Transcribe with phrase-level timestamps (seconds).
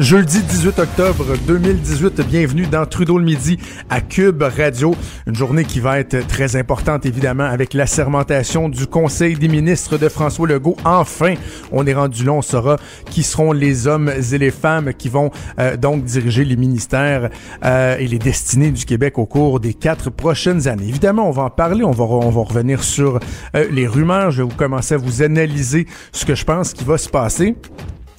[0.00, 3.58] Jeudi 18 octobre 2018, bienvenue dans Trudeau le midi
[3.88, 4.96] à Cube Radio.
[5.28, 9.96] Une journée qui va être très importante évidemment avec la sermentation du Conseil des ministres
[9.96, 10.76] de François Legault.
[10.84, 11.34] Enfin,
[11.70, 12.76] on est rendu là, on saura
[13.08, 17.30] qui seront les hommes et les femmes qui vont euh, donc diriger les ministères
[17.64, 20.88] euh, et les destinées du Québec au cours des quatre prochaines années.
[20.88, 23.20] Évidemment, on va en parler, on va, on va revenir sur
[23.54, 24.32] euh, les rumeurs.
[24.32, 27.54] Je vais vous commencer à vous analyser ce que je pense qui va se passer.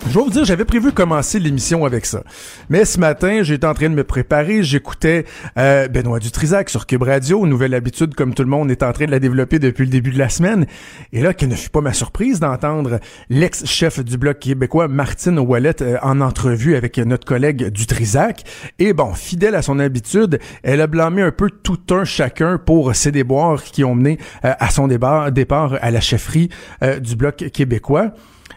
[0.07, 2.23] Je vais vous dire, j'avais prévu commencer l'émission avec ça.
[2.69, 5.25] Mais ce matin, j'étais en train de me préparer, j'écoutais
[5.57, 9.05] euh, Benoît Dutrisac sur Cube Radio, nouvelle habitude comme tout le monde est en train
[9.05, 10.67] de la développer depuis le début de la semaine.
[11.11, 12.99] Et là, quelle ne fut pas ma surprise d'entendre
[13.31, 18.43] l'ex-chef du Bloc québécois, Martine Ouellette, euh, en entrevue avec notre collègue Dutrisac.
[18.77, 22.95] Et bon, fidèle à son habitude, elle a blâmé un peu tout un chacun pour
[22.95, 26.49] ces déboires qui ont mené euh, à son départ, départ à la chefferie
[27.01, 28.11] du Bloc québécois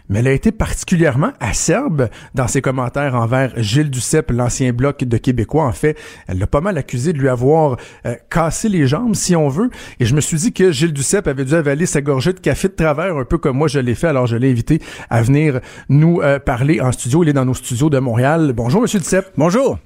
[0.09, 5.17] mais elle a été particulièrement acerbe dans ses commentaires envers Gilles Duceppe, l'ancien bloc de
[5.17, 5.65] Québécois.
[5.65, 9.37] En fait, elle l'a pas mal accusé de lui avoir euh, cassé les jambes, si
[9.37, 9.71] on veut.
[10.01, 12.69] Et je me suis dit que Gilles Duceppe avait dû avaler sa gorgée de café
[12.69, 14.09] de travers, un peu comme moi je l'ai fait.
[14.09, 17.23] Alors je l'ai invité à venir nous euh, parler en studio.
[17.23, 18.53] Il est dans nos studios de Montréal.
[18.55, 19.33] Bonjour, Monsieur Duceppe.
[19.37, 19.79] Bonjour.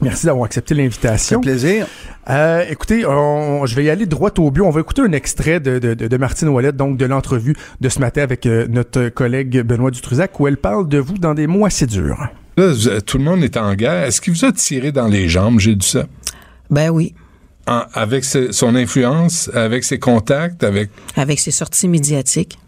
[0.00, 1.40] Merci d'avoir accepté l'invitation.
[1.40, 1.86] plaisir.
[2.28, 4.62] Euh, écoutez, on, je vais y aller droit au but.
[4.62, 7.98] On va écouter un extrait de, de, de Martine Ouellette, donc de l'entrevue de ce
[7.98, 11.66] matin avec euh, notre collègue Benoît Dutruzac, où elle parle de vous dans des mots
[11.66, 12.28] assez durs.
[12.56, 12.72] Là,
[13.04, 14.04] tout le monde est en guerre.
[14.04, 16.06] Est-ce qu'il vous a tiré dans les jambes, j'ai dit ça?
[16.70, 17.14] Ben oui.
[17.66, 20.90] En, avec son influence, avec ses contacts, avec...
[21.16, 22.58] Avec ses sorties médiatiques.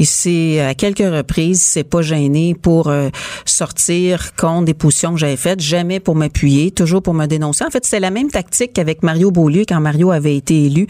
[0.00, 3.10] Et c'est à quelques reprises, c'est pas gêné pour euh,
[3.44, 7.64] sortir contre des positions que j'avais faites, jamais pour m'appuyer, toujours pour me dénoncer.
[7.66, 10.86] En fait, c'est la même tactique qu'avec Mario Beaulieu quand Mario avait été élu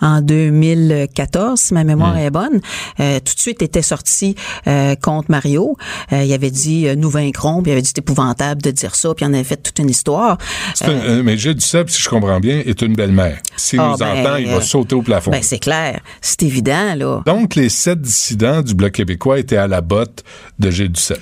[0.00, 2.62] en 2014, si ma mémoire est bonne.
[3.00, 4.34] Euh, tout de suite était sorti
[4.66, 5.76] euh, contre Mario.
[6.10, 9.26] il avait dit nous vaincrons, puis il avait dit c'est épouvantable de dire ça, puis
[9.26, 10.38] il en avait fait toute une histoire.
[10.86, 13.40] Une, mais j'ai dit ça, si je comprends bien, est une belle-mère.
[13.58, 15.32] S'il Ah, nous ben, entend, il va sauter au plafond.
[15.32, 17.22] Ben c'est clair, c'est évident là.
[17.26, 20.22] Donc, les sept dissidents du Bloc québécois étaient à la botte
[20.58, 21.20] de Gilles Duceppe.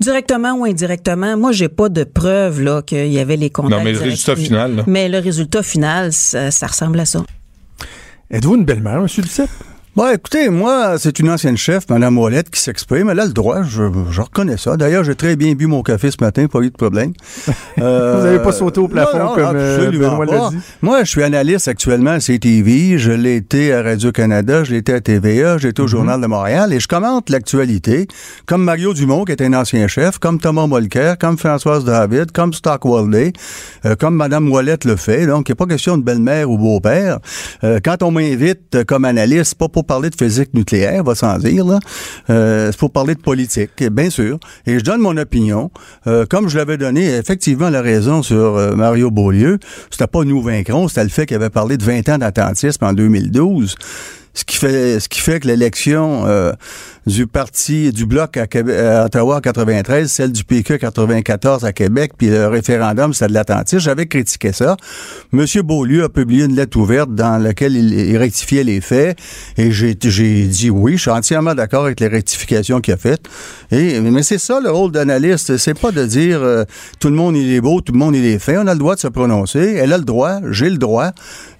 [0.00, 3.70] Directement ou indirectement, moi j'ai pas de preuves là qu'il y avait les contacts.
[3.70, 4.10] Non, mais le directs.
[4.10, 4.84] résultat final, là.
[4.86, 7.24] Mais le résultat final, ça, ça ressemble à ça.
[8.30, 9.50] Êtes-vous une belle-mère, Monsieur Duceppe?
[9.96, 13.08] Bon, écoutez, moi, c'est une ancienne chef, Mme Ouellette, qui s'exprime.
[13.08, 14.76] Elle a le droit, je, je reconnais ça.
[14.76, 17.12] D'ailleurs, j'ai très bien bu mon café ce matin, pas eu de problème.
[17.78, 20.50] Euh, Vous n'avez pas sauté au plafond non, non, comme euh, absolument Benoît l'a pas.
[20.50, 20.56] dit?
[20.80, 22.96] Moi, je suis analyste actuellement à CTV.
[22.96, 25.84] Je l'ai été à Radio-Canada, je l'ai été à TVA, j'ai été Mhm.
[25.84, 28.06] au Journal de Montréal et je commente l'actualité
[28.46, 32.54] comme Mario Dumont, qui est un ancien chef, comme Thomas Molker, comme Françoise David, comme
[32.54, 33.32] Stockwell Day,
[33.84, 35.26] euh, comme Mme Ouellette le fait.
[35.26, 37.18] Donc, il n'y a pas question de belle-mère ou beau-père.
[37.62, 41.64] Euh, quand on m'invite comme analyste, pas pour parler de physique nucléaire, va sans dire,
[41.64, 41.78] là.
[42.30, 44.38] Euh, c'est pour parler de politique, bien sûr.
[44.66, 45.70] Et je donne mon opinion.
[46.06, 49.58] Euh, comme je l'avais donné, effectivement, la raison sur euh, Mario Beaulieu,
[49.90, 52.92] c'était pas nous vaincrons, c'était le fait qu'il avait parlé de 20 ans d'attentisme en
[52.92, 53.76] 2012.
[54.36, 56.52] Ce qui fait, ce qui fait que l'élection euh,
[57.06, 61.72] du parti du bloc à, Québec- à Ottawa en 93, celle du PQ 94 à
[61.72, 63.78] Québec, puis le référendum, c'était de l'attentisme.
[63.78, 64.76] J'avais critiqué ça.
[65.30, 69.16] Monsieur Beaulieu a publié une lettre ouverte dans laquelle il, il rectifiait les faits,
[69.56, 73.26] et j'ai j'ai dit oui, je suis entièrement d'accord avec les rectifications qu'il a faites.
[73.70, 76.64] Et mais c'est ça le rôle d'analyste, c'est pas de dire euh,
[76.98, 78.58] tout le monde il est beau, tout le monde il est fait.
[78.58, 79.76] On a le droit de se prononcer.
[79.78, 81.12] Elle a le droit, j'ai le droit,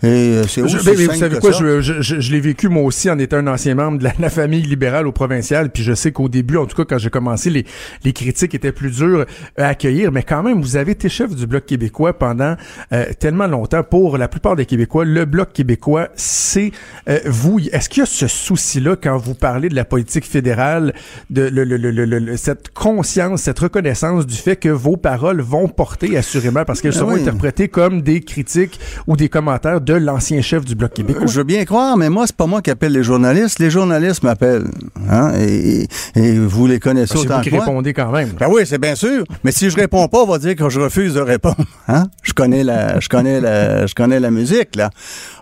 [0.03, 1.59] et euh, c'est aussi Je- ben, mais vous savez quoi, ça.
[1.61, 4.31] je, je- je- l'ai vécu moi aussi en étant un ancien membre de la, la
[4.31, 5.36] famille libérale au provincial
[5.73, 7.65] puis je sais qu'au début, en tout cas, quand j'ai commencé, les,
[8.05, 11.47] les critiques étaient plus dures à accueillir, mais quand même, vous avez été chef du
[11.47, 12.57] Bloc québécois pendant
[12.93, 13.83] euh, tellement longtemps.
[13.83, 16.73] Pour la plupart des Québécois, le Bloc québécois, c'est
[17.09, 17.59] euh, vous.
[17.73, 20.93] Est-ce qu'il y a ce souci-là quand vous parlez de la politique fédérale,
[21.31, 25.69] de le, le, le, le- cette conscience, cette reconnaissance du fait que vos paroles vont
[25.69, 27.21] porter assurément, parce qu'elles Ben seront oui.
[27.23, 31.27] interprétées comme des critiques ou des commentaires de l'ancien chef du Bloc québécois?
[31.27, 33.59] Je veux bien croire, mais moi, c'est pas moi qui appelle les journalistes.
[33.59, 34.67] Les journalistes m'appellent.
[35.11, 37.65] Hein, et, et vous les connaissez C'est autant vous qui que moi.
[37.65, 38.31] répondez quand même.
[38.39, 39.25] Ben oui, c'est bien sûr.
[39.45, 41.57] Mais si je réponds pas, on va dire que je refuse de répondre.
[41.89, 42.05] Hein?
[42.23, 44.91] Je connais la, je connais la, je connais la musique là.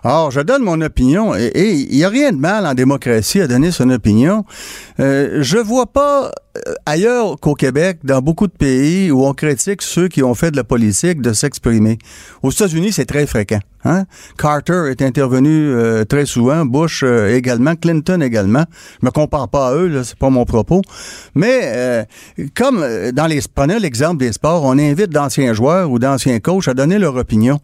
[0.03, 3.47] Alors, je donne mon opinion et il y a rien de mal en démocratie à
[3.47, 4.45] donner son opinion.
[4.99, 6.31] Euh, je vois pas
[6.85, 10.57] ailleurs qu'au Québec, dans beaucoup de pays où on critique ceux qui ont fait de
[10.57, 11.97] la politique de s'exprimer.
[12.43, 13.59] Aux États-Unis, c'est très fréquent.
[13.85, 14.05] Hein?
[14.37, 18.65] Carter est intervenu euh, très souvent, Bush euh, également, Clinton également.
[18.99, 20.81] Je me compare pas à eux, là, c'est pas mon propos.
[21.35, 22.03] Mais euh,
[22.55, 26.67] comme euh, dans les prenez l'exemple des sports, on invite d'anciens joueurs ou d'anciens coachs
[26.67, 27.59] à donner leur opinion.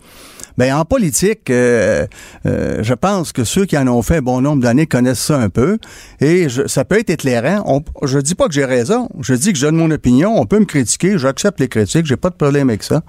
[0.57, 2.05] Ben en politique, euh,
[2.45, 5.37] euh, je pense que ceux qui en ont fait un bon nombre d'années connaissent ça
[5.37, 5.77] un peu,
[6.19, 7.63] et je- ça peut être éclairant.
[7.65, 10.39] On, je dis pas que j'ai raison, je dis que je donne mon opinion.
[10.39, 13.01] On peut me critiquer, j'accepte les critiques, j'ai pas de problème avec ça.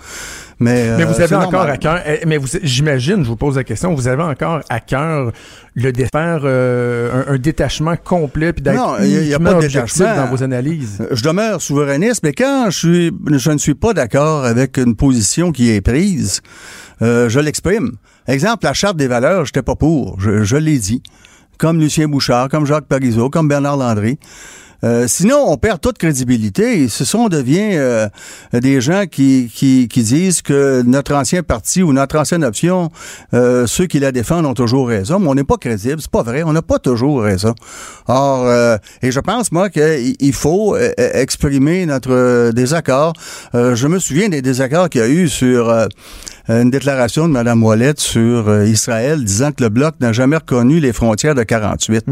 [0.60, 1.70] Mais, Mais euh, vous avez encore normal.
[1.70, 4.78] à cœur, eh, mais vous, j'imagine, je vous pose la question, vous avez encore à
[4.78, 5.32] cœur
[5.74, 9.54] le dé- faire euh, un, un détachement complet puis d'être Non, il y a- pas
[9.54, 10.14] de détachement.
[10.14, 10.98] dans vos analyses?
[11.00, 14.94] Euh, Je demeure souverainiste, mais quand je, suis, je ne suis pas d'accord avec une
[14.94, 16.42] position qui est prise,
[17.02, 17.92] euh, je l'exprime.
[18.26, 20.20] Exemple, la charte des valeurs, j'étais pas pour.
[20.20, 21.02] Je, je l'ai dit.
[21.58, 24.18] Comme Lucien Bouchard, comme Jacques Parizeau, comme Bernard Landry.
[24.84, 26.82] Euh, sinon, on perd toute crédibilité.
[26.82, 28.08] Et ce sont on devient euh,
[28.52, 32.90] des gens qui, qui, qui disent que notre ancien parti ou notre ancienne option,
[33.32, 35.20] euh, ceux qui la défendent ont toujours raison.
[35.20, 36.00] Mais on n'est pas crédible.
[36.00, 36.42] C'est pas vrai.
[36.42, 37.54] On n'a pas toujours raison.
[38.08, 43.12] Or, euh, et je pense, moi, qu'il il faut euh, exprimer notre désaccord.
[43.54, 45.86] Euh, je me souviens des désaccords qu'il y a eu sur euh,
[46.48, 50.92] une déclaration de Mme Ouellette sur Israël disant que le Bloc n'a jamais reconnu les
[50.92, 52.04] frontières de 48.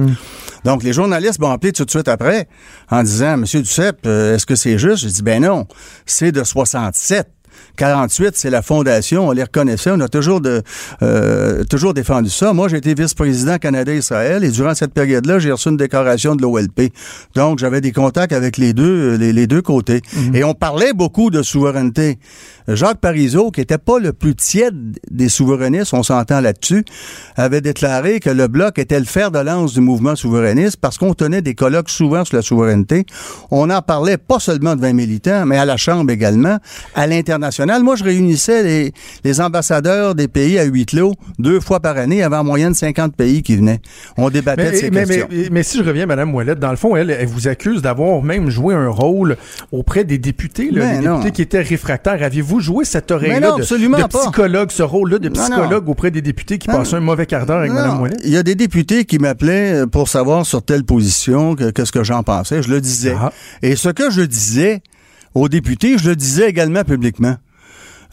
[0.65, 2.47] Donc, les journalistes m'ont appelé tout de suite après
[2.91, 5.05] en disant, Monsieur Duceppe, euh, est-ce que c'est juste?
[5.05, 5.67] J'ai dit, ben non,
[6.07, 7.29] c'est de 67.
[7.77, 10.63] 48, c'est la fondation, on les reconnaissait, on a toujours de,
[11.03, 12.53] euh, toujours défendu ça.
[12.53, 16.93] Moi, j'ai été vice-président Canada-Israël et durant cette période-là, j'ai reçu une décoration de l'OLP.
[17.35, 20.03] Donc, j'avais des contacts avec les deux, les, les deux côtés.
[20.35, 22.19] Et on parlait beaucoup de souveraineté.
[22.69, 26.85] Jacques Parizeau, qui était pas le plus tiède des souverainistes, on s'entend là-dessus,
[27.37, 31.15] avait déclaré que le Bloc était le fer de lance du mouvement souverainiste parce qu'on
[31.15, 33.07] tenait des colloques souvent sur la souveraineté.
[33.51, 36.59] On en parlait pas seulement devant militants, mais à la Chambre également,
[36.95, 37.50] à l'international.
[37.83, 38.93] Moi, je réunissais les,
[39.25, 43.15] les ambassadeurs des pays à huis clos deux fois par année, avant en moyenne 50
[43.17, 43.81] pays qui venaient.
[44.17, 45.27] On débattait de Mais, ces mais, questions.
[45.31, 47.83] mais, mais si je reviens à Mme Ouellette, dans le fond, elle, elle vous accuse
[47.83, 49.37] d'avoir même joué un rôle
[49.73, 51.17] auprès des députés, là, non.
[51.19, 52.23] députés qui étaient réfractaires.
[52.23, 54.21] Aviez-vous joué cette oreille-là de, absolument de pas.
[54.21, 55.47] psychologue, ce rôle-là de Non, non.
[55.47, 58.21] psychologue auprès des députés qui Non, passaient un mauvais quart d'heure avec Mme Ouellette?
[58.25, 62.05] Il y a des députés qui m'appelaient pour savoir sur telle position que- qu'est-ce que
[62.05, 62.63] j'en pensais.
[62.63, 63.15] Je le disais.
[63.21, 63.33] Ah.
[63.63, 64.83] Et ce que je disais
[65.35, 67.37] aux députés, je le disais également publiquement.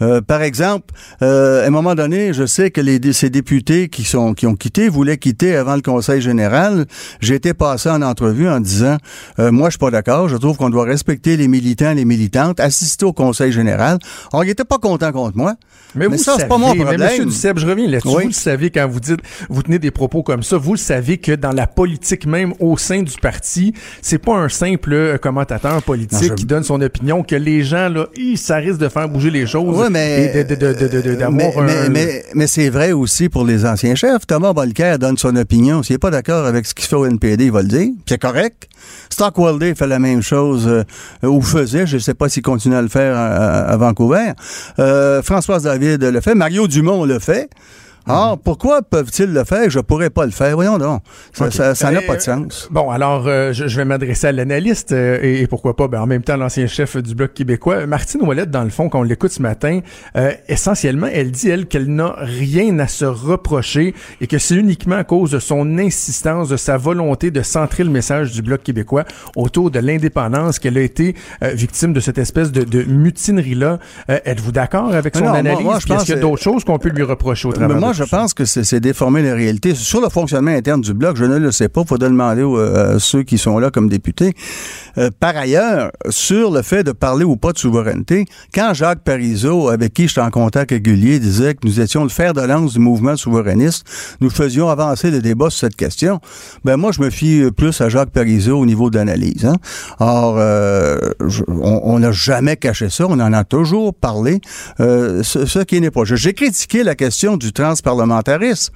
[0.01, 4.03] Euh, par exemple, euh, à un moment donné, je sais que les, ces députés qui
[4.03, 6.85] sont qui ont quitté voulaient quitter avant le Conseil général.
[7.19, 8.97] J'ai été passé en entrevue en disant,
[9.39, 10.29] euh, moi, je suis pas d'accord.
[10.29, 13.97] Je trouve qu'on doit respecter les militants, les militantes, assister au Conseil général.
[14.31, 15.55] Alors, ils étaient pas contents contre moi.
[15.95, 17.09] Mais, vous ça, c'est pas mon mais problème.
[17.09, 18.07] Monsieur Duceppe, je reviens là-dessus.
[18.09, 18.23] Oui.
[18.23, 21.17] Vous le savez quand vous dites, vous tenez des propos comme ça, vous le savez
[21.17, 25.81] que dans la politique même au sein du parti, c'est pas un simple euh, commentateur
[25.81, 28.05] politique Non, je- qui donne son opinion que les gens là,
[28.35, 31.29] ça risque de faire bouger les choses Ouais, mais, mais, un.
[31.29, 34.25] mais, mais, mais c'est vrai aussi pour les anciens chefs.
[34.27, 35.83] Thomas Bolker donne son opinion.
[35.83, 37.89] S'il n'est pas d'accord avec ce qu'il fait au NPD, il va le dire.
[38.07, 38.67] C'est correct.
[39.09, 42.81] Stockwell fait la même chose, euh, ou faisait, je ne sais pas s'il continue à
[42.81, 44.31] le faire à Vancouver.
[44.79, 46.35] Euh, Françoise David le fait.
[46.35, 47.49] Mario Dumont le fait.
[48.07, 49.69] Alors, pourquoi peuvent-ils le faire?
[49.69, 50.55] Je pourrais pas le faire.
[50.55, 51.01] Voyons donc.
[51.33, 51.53] Ça Ok.
[51.53, 52.67] ça- ça n'a Euh, pas de sens.
[52.71, 56.01] Bon, alors, euh, je, je vais m'adresser à l'analyste euh, et, et pourquoi pas, ben,
[56.01, 57.85] en même temps, l'ancien chef du Bloc québécois.
[57.85, 59.81] Martine Ouellette, dans le fond, quand on l'écoute ce matin,
[60.15, 64.95] euh, essentiellement, elle dit, elle, qu'elle n'a rien à se reprocher et que c'est uniquement
[64.97, 69.03] à cause de son insistance, de sa volonté de centrer le message du Bloc québécois
[69.35, 73.79] autour de l'indépendance qu'elle a été victime de cette espèce de, de mutinerie-là.
[74.09, 75.67] Euh, Êtes-vous d'accord avec son Non, analyse?
[75.67, 77.51] Est-ce qu'il y a d'autres choses qu'on peut lui reprocher au
[77.97, 79.73] je pense que c'est déformer la réalité.
[79.75, 81.81] Sur le fonctionnement interne du bloc, je ne le sais pas.
[81.81, 84.33] Il faudrait demander euh, à ceux qui sont là comme députés.
[84.97, 89.69] Euh, par ailleurs, sur le fait de parler ou pas de souveraineté, quand Jacques Parizeau,
[89.69, 92.79] avec qui j'étais en contact régulier, disait que nous étions le fer de lance du
[92.79, 93.85] mouvement souverainiste,
[94.21, 96.19] nous faisions avancer le débat sur cette question,
[96.63, 99.45] ben moi, je me fie plus à Jacques Parizeau au niveau de l'analyse.
[99.45, 99.55] Hein.
[99.99, 104.39] Or, euh, je- on n'a jamais caché ça, on en a toujours parlé,
[104.79, 106.01] ce, qui n'est pas.
[106.05, 107.51] J'ai critiqué la question du
[107.91, 108.73] transparlementarisme.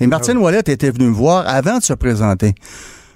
[0.00, 2.54] Et Martine Ouellette était venue me voir avant de se présenter.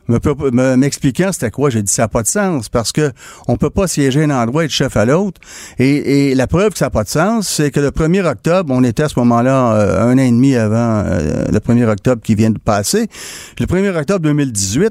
[0.08, 0.18] Me-
[0.50, 3.12] me- M'expliquant c'était quoi, j'ai dit ça n'a pas de sens parce que
[3.46, 5.40] on peut pas siéger un endroit et être chef à l'autre.
[5.78, 8.74] Et, et la preuve que ça n'a pas de sens, c'est que le 1er octobre,
[8.74, 12.20] on était à ce moment-là euh, un an et demi avant euh, le 1er octobre
[12.20, 13.06] qui vient de passer.
[13.60, 14.90] Le 1er octobre 2018,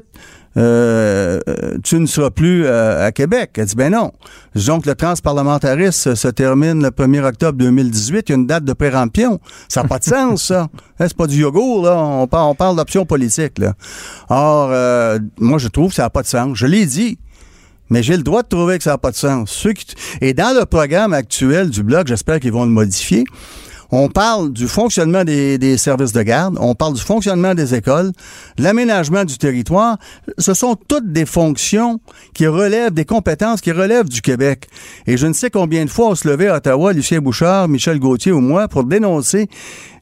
[0.56, 1.40] euh,
[1.82, 3.50] tu ne seras plus euh, à Québec.
[3.56, 4.12] Elle dit, ben non.
[4.54, 8.28] Donc, le transparlementarisme se termine le 1er octobre 2018.
[8.28, 9.40] Il y a une date de préemption.
[9.68, 10.68] Ça n'a pas de sens, ça.
[11.00, 11.96] Hein, C'est pas du yogourt, là.
[11.96, 13.72] On parle, on parle d'option politique, là.
[14.28, 16.50] Or, euh, moi, je trouve que ça n'a pas de sens.
[16.56, 17.18] Je l'ai dit.
[17.90, 19.50] Mais j'ai le droit de trouver que ça n'a pas de sens.
[19.50, 19.86] Ceux qui-
[20.20, 23.24] Et dans le programme actuel du Bloc, j'espère qu'ils vont le modifier,
[23.92, 28.12] on parle du fonctionnement des, services de garde, on parle du fonctionnement des écoles,
[28.58, 29.98] l'aménagement du territoire.
[30.38, 32.00] Ce sont toutes des fonctions
[32.32, 34.66] qui relèvent des compétences qui relèvent du Québec.
[35.06, 37.98] Et je ne sais combien de fois on se levait à Ottawa, Lucien Bouchard, Michel
[37.98, 39.48] Gauthier ou moi, pour dénoncer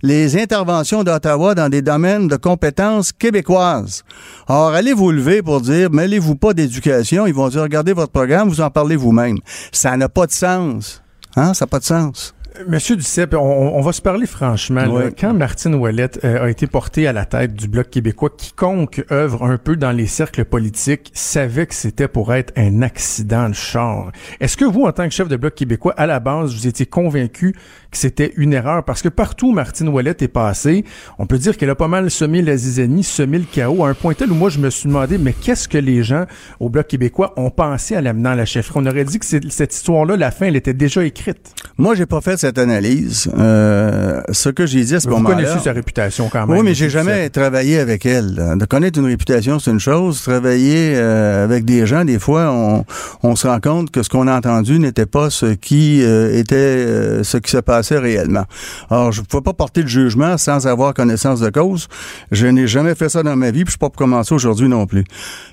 [0.02, 4.04] les interventions d'Ottawa dans des domaines de compétences québécoises.
[4.46, 7.26] Or, allez vous lever pour dire, mêlez-vous pas d'éducation.
[7.26, 9.38] Ils vont dire, regardez votre programme, vous en parlez vous-même.
[9.72, 11.02] Ça n'a pas de sens.
[11.34, 11.54] Hein?
[11.54, 12.34] Ça n'a pas de sens.
[12.66, 14.84] Monsieur Duceppe, on, on va se parler franchement.
[14.84, 15.10] là.
[15.18, 19.44] Quand Martine Ouellette euh, a été portée à la tête du Bloc québécois, quiconque œuvre
[19.44, 24.10] un peu dans les cercles politiques savait que c'était pour être un accident de char.
[24.40, 26.86] Est-ce que vous, en tant que chef de Bloc québécois, à la base, vous étiez
[26.86, 27.54] convaincu
[27.90, 28.84] que c'était une erreur?
[28.84, 30.84] Parce que partout où Martine Ouellette est passée,
[31.18, 33.94] on peut dire qu'elle a pas mal semé la zizanie, semé le chaos, à un
[33.94, 36.24] point tel où moi, je me suis demandé, mais qu'est-ce que les gens
[36.60, 38.74] au Bloc québécois ont pensé à l'amenant à la chefferie?
[38.76, 41.52] On aurait dit que c'est- cette histoire-là, la fin, elle était déjà écrite.
[41.78, 43.30] Moi, j'ai pas fait cette analyse.
[43.36, 45.34] Euh, ce que j'ai dit à ce Vous moment-là.
[45.36, 46.56] connaissez sa réputation quand même.
[46.56, 48.34] Oui, mais j'ai jamais travaillé avec elle.
[48.56, 50.22] De connaître une réputation, c'est une chose.
[50.22, 52.84] Travailler euh, avec des gens, des fois, on,
[53.22, 56.54] on se rend compte que ce qu'on a entendu n'était pas ce qui euh, était
[56.56, 58.44] euh, ce qui se passait réellement.
[58.90, 61.88] Alors, je ne pouvais pas porter le jugement sans avoir connaissance de cause.
[62.30, 64.68] Je n'ai jamais fait ça dans ma vie, puis je ne suis pas commencer aujourd'hui
[64.68, 65.04] non plus.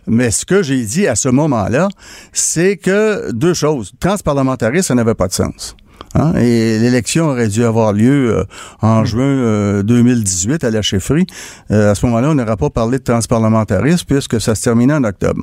[0.06, 1.90] Mais ce que j'ai dit à ce moment-là,
[2.34, 3.94] c'est que deux choses.
[4.00, 5.76] Transparlementariste, ça n'avait pas de sens.
[6.16, 6.34] Hein?
[6.36, 8.44] Et l'élection aurait dû avoir lieu euh,
[8.82, 11.26] en juin euh, 2018 à la chefferie.
[11.72, 15.04] Euh, à ce moment-là, on n'aurait pas parlé de transparlementarisme puisque ça se terminait en
[15.04, 15.42] octobre.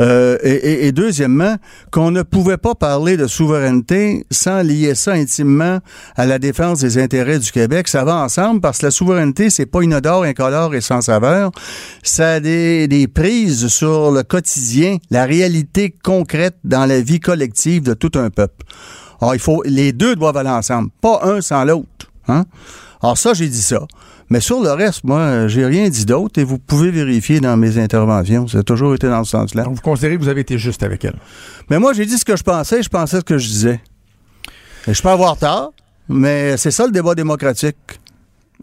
[0.00, 1.56] Euh, et, et- et deuxièmement,
[1.90, 5.78] qu'on ne pouvait pas parler de souveraineté sans lier ça intimement
[6.16, 7.88] à la défense des intérêts du Québec.
[7.88, 11.50] Ça va ensemble parce que la souveraineté, c'est pas inodore, incolore et sans saveur.
[12.02, 17.82] Ça a des, des prises sur le quotidien, la réalité concrète dans la vie collective
[17.82, 18.64] de tout un peuple.
[19.24, 22.12] Alors, il faut, les deux doivent aller ensemble, pas un sans l'autre.
[22.28, 22.44] Hein?
[23.02, 23.80] Alors ça, j'ai dit ça.
[24.28, 27.78] Mais sur le reste, moi, j'ai rien dit d'autre et vous pouvez vérifier dans mes
[27.78, 28.46] interventions.
[28.48, 29.62] Ça a toujours été dans ce sens-là.
[29.62, 31.16] Donc, vous considérez que vous avez été juste avec elle?
[31.70, 33.80] Mais moi, j'ai dit ce que je pensais, je pensais ce que je disais.
[34.86, 35.72] Et je peux avoir tort,
[36.06, 37.78] mais c'est ça le débat démocratique.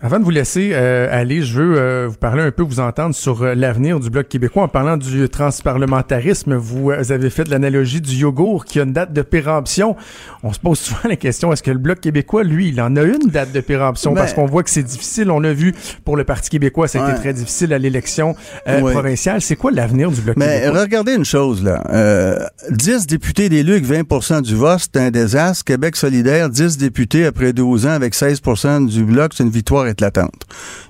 [0.03, 3.13] Avant de vous laisser euh, aller, je veux euh, vous parler un peu, vous entendre
[3.13, 4.63] sur euh, l'avenir du Bloc québécois.
[4.63, 9.13] En parlant du transparlementarisme, vous, euh, avez fait l'analogie du yogourt qui a une date
[9.13, 9.95] de péremption.
[10.41, 13.03] On se pose souvent la question, est-ce que le Bloc québécois, lui, il en a
[13.03, 14.13] une date de péremption?
[14.13, 15.29] Ben- Parce qu'on voit que c'est difficile.
[15.29, 18.35] On l'a vu pour le Parti québécois, ça a été très difficile à l'élection
[18.67, 18.93] euh, Ouais.
[18.93, 19.41] provinciale.
[19.41, 20.81] C'est quoi l'avenir du Bloc Mais québécois?
[20.81, 21.83] regardez une chose, là.
[21.91, 22.39] Euh,
[22.71, 25.63] 10 députés d'élus avec 20% du vote, c'est un désastre.
[25.63, 29.90] Québec solidaire, 10 députés après 12 ans avec 16% du bloc, c'est une victoire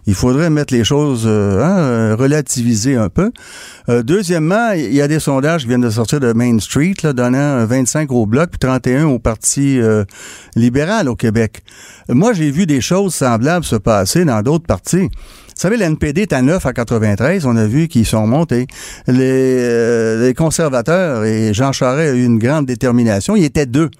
[0.07, 3.31] Il faudrait mettre les choses, euh, hein, euh, relativiser un peu.
[3.89, 7.37] Euh, deuxièmement, il y a des sondages qui viennent de sortir de Main Street, donnant
[7.37, 9.79] euh, 25 au bloc puis 31 au Parti
[10.55, 11.63] libéral au Québec.
[12.09, 15.09] Moi, j'ai vu des choses semblables se passer dans d'autres partis.
[15.61, 17.45] Vous savez, l'NPD est à 9 à 93.
[17.45, 18.65] On a vu qu'ils sont montés.
[19.07, 23.35] Les, conservateurs et Jean Charest a eu une grande détermination.
[23.35, 23.91] Il était deux.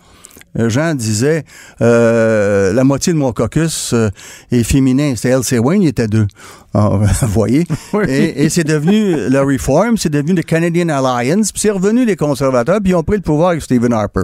[0.59, 1.43] Euh, Jean disait
[1.81, 4.09] euh, la moitié de mon caucus euh,
[4.51, 5.13] est féminin.
[5.15, 5.59] C'était L.C.
[5.59, 6.27] Wayne, il était deux.
[6.73, 7.65] Alors, vous voyez?
[7.93, 8.05] Oui.
[8.07, 12.15] Et, et c'est devenu le Reform, c'est devenu le Canadian Alliance, puis c'est revenu les
[12.15, 14.21] conservateurs, puis ils ont pris le pouvoir avec Stephen Harper.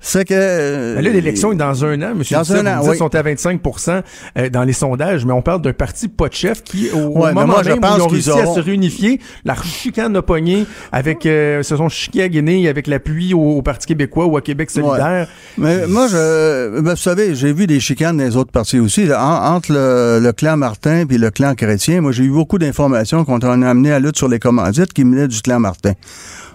[0.00, 0.34] C'est que...
[0.34, 2.22] euh, là, l'élection est dans un an, M.
[2.30, 2.96] Dans un an, vous oui.
[2.96, 4.02] sont à 25%
[4.38, 7.32] euh, dans les sondages, mais on parle d'un parti pas de chef qui, au, Ouais,
[7.34, 10.16] moment moi, je même où pense ils ont réussi à auront- se réunifier, la chicane
[10.16, 14.24] a pogné avec, euh, se sont chiqués à Guinée avec l'appui au, au Parti québécois
[14.26, 15.28] ou à Québec solidaire.
[15.56, 19.08] Mais moi, je, ben, vous savez, j'ai vu des chicanes dans les autres partis aussi.
[19.12, 23.24] En- entre le, le clan Martin puis le clan chrétien, moi, j'ai eu beaucoup d'informations
[23.24, 25.92] quand on a amené à lutte sur les commandites qui venaient du clan Martin.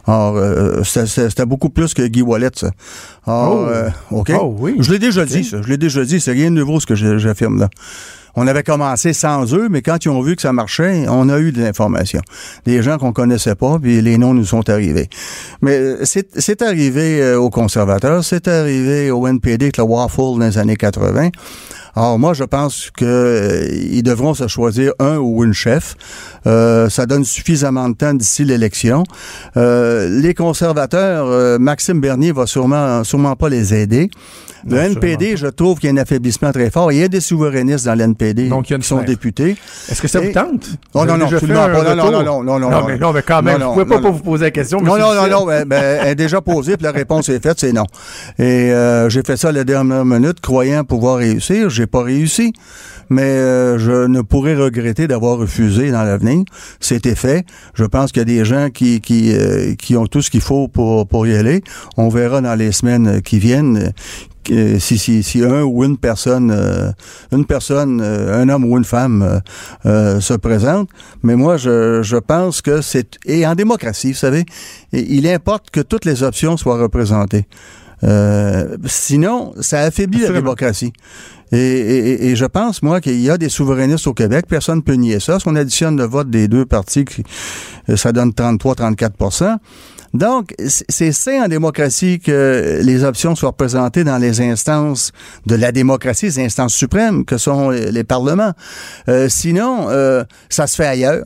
[0.10, 2.72] Alors, euh, c'était- beaucoup plus que Guy Wallet, ça.
[3.28, 3.66] Oh.
[3.70, 4.32] euh, OK?
[4.40, 4.76] Oh, oui.
[4.80, 5.62] Je l'ai déjà dit, ça.
[5.62, 6.20] Je l'ai déjà dit.
[6.20, 7.70] C'est rien de nouveau, ce que j'affirme là.
[8.36, 11.40] On avait commencé sans eux, mais quand ils ont vu que ça marchait, on a
[11.40, 12.22] eu des informations.
[12.66, 15.10] Des gens qu'on connaissait pas, puis les noms nous sont arrivés.
[15.62, 20.38] Mais euh, c'est c'est arrivé euh, aux conservateurs, c'est arrivé au NPD avec le Waffle
[20.40, 21.30] dans les années 80.
[22.00, 25.98] Alors moi, je pense que euh, ils devront se choisir un ou une chef.
[26.48, 29.04] Euh, ça donne suffisamment de temps d'ici l'élection.
[29.58, 34.10] Euh, les conservateurs, euh, Maxime Bernier va sûrement, sûrement pas les aider.
[34.68, 36.92] Le Non, NPD, je trouve qu'il y a un affaiblissement très fort.
[36.92, 39.56] Il y a des souverainistes dans l'NPD Donc, il y a une qui sont députés.
[39.90, 40.70] Est-ce que ça vous tente?
[40.94, 41.28] Oh, non, non.
[41.30, 42.86] Non, non, non, non, non, non, Non, non.
[42.88, 44.16] mais, non, mais quand même, Non, vous pouvez non, pas, non, pas non.
[44.16, 44.82] vous poser la question.
[44.82, 47.60] Non, non, non, non, ben, ben, elle est déjà posée, puis la réponse est faite,
[47.60, 47.86] c'est non.
[48.38, 51.70] Et euh, j'ai fait ça à la dernière minute, croyant pouvoir réussir.
[51.70, 52.54] J'ai pas réussi,
[53.10, 56.44] mais euh, je ne pourrais regretter d'avoir refusé dans l'avenir.
[56.80, 57.46] C'était fait.
[57.74, 60.42] Je pense qu'il y a des gens qui qui, euh, qui ont tout ce qu'il
[60.42, 61.62] faut pour pour y aller.
[61.98, 63.92] On verra dans les semaines qui viennent.
[64.52, 66.92] euh, si, si, si un ou une personne, euh,
[67.32, 69.42] une personne, euh, un homme ou une femme
[69.84, 70.90] se présente,
[71.24, 74.46] mais moi je, je pense que c'est et en démocratie, vous savez,
[74.92, 77.46] il importe que toutes les options soient représentées.
[78.86, 80.94] Sinon, ça affaiblit la démocratie.
[81.52, 84.46] Et, et- et je pense, moi, qu'il y a des souverainistes au Québec.
[84.48, 85.40] Personne ne peut nier ça.
[85.40, 87.06] Si on additionne le vote des deux partis,
[87.90, 89.58] euh, ça donne 33-34%
[90.12, 95.12] donc, c'est sain en démocratie que les options soient représentées dans les instances
[95.46, 98.54] de la démocratie, les instances suprêmes que sont les, les parlements.
[99.08, 101.24] Euh, sinon, euh, ça se fait ailleurs.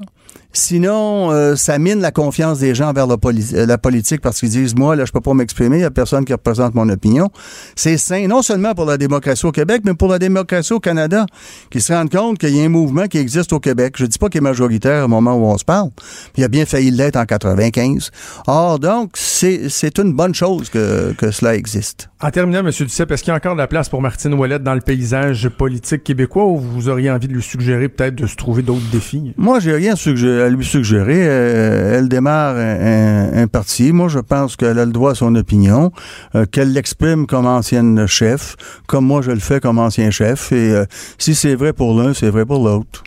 [0.56, 4.50] Sinon, euh, ça mine la confiance des gens la, poli- euh, la politique parce qu'ils
[4.50, 7.30] disent, moi, là, je peux pas m'exprimer, il y a personne qui représente mon opinion.
[7.76, 11.26] C'est sain, non seulement pour la démocratie au Québec, mais pour la démocratie au Canada,
[11.72, 13.96] qui se rendent compte qu'il y a un mouvement qui existe au Québec.
[13.98, 15.90] Je dis pas qu'il est majoritaire au moment où on se parle.
[16.38, 18.12] Il a bien failli l'être en 95.
[18.46, 22.10] Or, donc, c'est c'est une bonne chose que, que cela existe.
[22.22, 22.70] En terminant, M.
[22.72, 25.50] Duceppe, est-ce qu'il y a encore de la place pour Martine Ouellette dans le paysage
[25.50, 29.34] politique québécois ou vous auriez envie de lui suggérer peut-être de se trouver d'autres défis?
[29.36, 31.28] Moi, j'ai rien suggé- à lui suggérer.
[31.28, 33.92] Euh, elle démarre un, parti.
[33.92, 35.92] Moi, je pense qu'elle a le droit à son opinion,
[36.36, 38.56] euh, qu'elle l'exprime comme ancienne chef,
[38.88, 40.52] comme moi je le fais comme ancien chef.
[40.52, 40.86] Et euh,
[41.18, 43.04] si c'est vrai pour l'un, c'est vrai pour l'autre.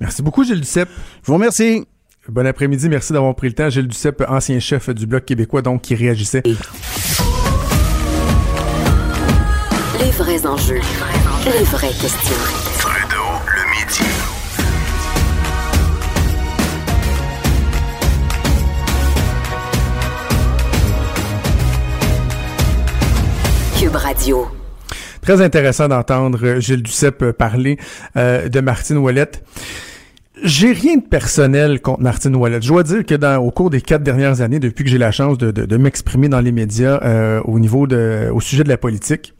[0.00, 0.88] Merci beaucoup, Gilles Duceppe.
[1.22, 1.84] Je vous remercie.
[2.28, 3.70] Bon après-midi, merci d'avoir pris le temps.
[3.70, 6.42] Gilles Duceppe, ancien chef du Bloc québécois, donc qui réagissait.
[10.00, 10.80] Les vrais enjeux.
[11.46, 12.67] Les vraies questions.
[25.22, 27.78] Très intéressant d'entendre euh, Gilles Duceppe euh, parler
[28.16, 29.44] euh, de Martine Ouellette.
[30.42, 32.62] J'ai rien de personnel contre Martine Ouellette.
[32.62, 35.10] Je dois dire que dans, au cours des quatre dernières années, depuis que j'ai la
[35.10, 39.34] chance de, m'exprimer dans les médias au niveau de, au sujet de la politique,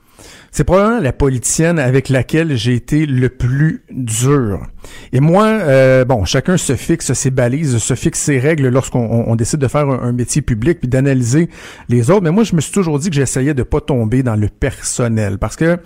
[0.51, 4.67] c'est probablement la politicienne avec laquelle j'ai été le plus dur.
[5.13, 9.31] Et moi, euh, bon, chacun se fixe ses balises, se fixe ses règles lorsqu'on on-
[9.31, 11.49] on décide de faire un, métier public puis d'analyser
[11.89, 12.23] les autres.
[12.23, 15.39] Mais moi, je me suis toujours dit que j'essayais de pas tomber dans le personnel
[15.39, 15.77] parce que euh,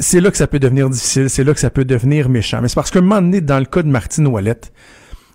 [0.00, 2.60] c'est là que ça peut devenir difficile, c'est là que ça peut devenir méchant.
[2.62, 4.72] Mais c'est parce qu'à un moment donné, dans le cas de Martine Ouellette,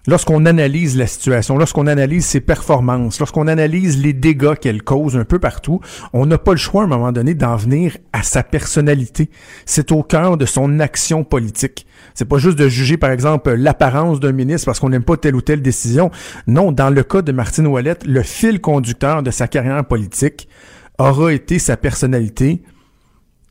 [0.10, 5.24] lorsqu'on analyse la situation, lorsqu'on analyse ses performances, lorsqu'on analyse les dégâts qu'elle cause un
[5.24, 5.82] peu partout,
[6.13, 9.30] on n'a pas le choix à un moment donné d'en venir à sa personnalité.
[9.65, 11.86] C'est au cœur de son action politique.
[12.15, 15.36] C'est pas juste de juger, par exemple, l'apparence d'un ministre parce qu'on n'aime pas telle
[15.36, 16.10] ou telle décision.
[16.48, 20.50] Non, dans le cas de Martine Ouellette, le fil conducteur de sa carrière politique
[20.98, 22.63] aura été sa personnalité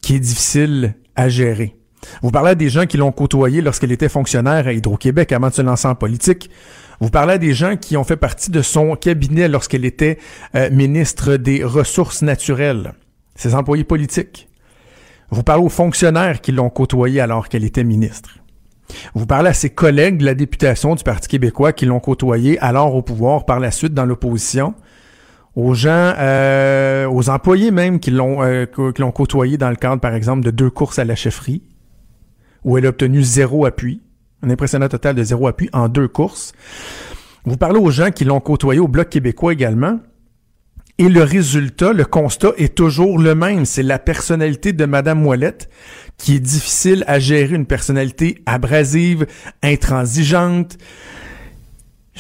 [0.03, 1.78] qui est difficile à gérer.
[2.23, 5.55] Vous parlez à des gens qui l'ont côtoyé lorsqu'elle était fonctionnaire à Hydro-Québec avant de
[5.55, 6.51] se lancer en politique.
[7.01, 10.19] Vous parlez à des gens qui ont fait partie de son cabinet lorsqu'elle était
[10.55, 12.93] euh, ministre des Ressources naturelles,
[13.35, 14.49] ses employés politiques.
[15.31, 18.31] Vous parlez aux fonctionnaires qui l'ont côtoyé alors qu'elle était ministre.
[19.15, 22.95] Vous parlez à ses collègues de la députation du Parti québécois qui l'ont côtoyé alors
[22.95, 24.75] au pouvoir, par la suite dans l'opposition
[25.55, 30.01] aux gens, euh, aux employés même qui l'ont euh, qui l'ont côtoyé dans le cadre,
[30.01, 31.63] par exemple, de deux courses à la chefferie,
[32.69, 34.03] où elle a obtenu zéro appui,
[34.43, 36.53] un impressionnant total de zéro appui en deux courses.
[37.45, 39.99] Vous parlez aux gens qui l'ont côtoyé au Bloc québécois également.
[40.99, 43.65] Et le résultat, le constat est toujours le même.
[43.65, 45.71] C'est la personnalité de Madame Moellette
[46.19, 49.27] qui est difficile à gérer, une personnalité abrasive,
[49.63, 50.77] intransigeante,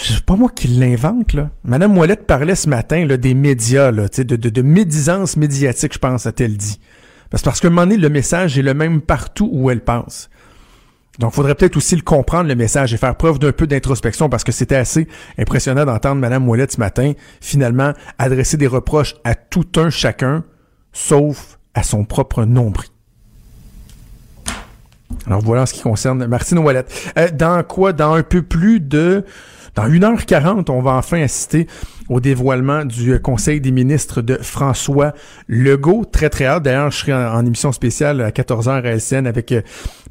[0.00, 1.50] c'est pas moi qui l'invente, là.
[1.64, 6.78] Madame Moellette parlait ce matin là, des médias, de, médisance médiatique, je pense, a-t-elle dit.
[7.30, 10.30] Parce, parce qu'à un moment donné, le message est le même partout où elle pense.
[11.18, 14.28] Donc, il faudrait peut-être aussi le comprendre, le message, et faire preuve d'un peu d'introspection,
[14.28, 19.34] parce que c'était assez impressionnant d'entendre Madame Moellette ce matin, finalement, adresser des reproches à
[19.34, 20.44] tout un chacun,
[20.92, 22.88] sauf à son propre nombril.
[25.26, 27.12] Alors voilà en ce qui concerne Martine Ouellette.
[27.16, 27.92] Euh, dans quoi?
[27.92, 29.24] Dans un peu plus de...
[29.78, 31.68] Dans 1h40, on va enfin assister
[32.08, 35.14] au dévoilement du Conseil des ministres de François
[35.46, 36.04] Legault.
[36.04, 36.64] Très, très hâte.
[36.64, 39.60] D'ailleurs, je serai en, émission spéciale à 14h à LCN avec euh,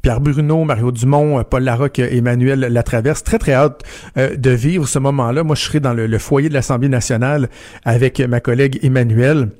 [0.00, 3.22] Pierre Bruno, Mario Dumont, euh, Paul Larocque, Emmanuel Latraverse.
[3.22, 3.82] Très, très hâte
[4.16, 5.42] de vivre ce moment-là.
[5.42, 7.50] Moi, je serai dans le, le foyer de l'Assemblée nationale
[7.84, 9.50] avec ma collègue Emmanuel.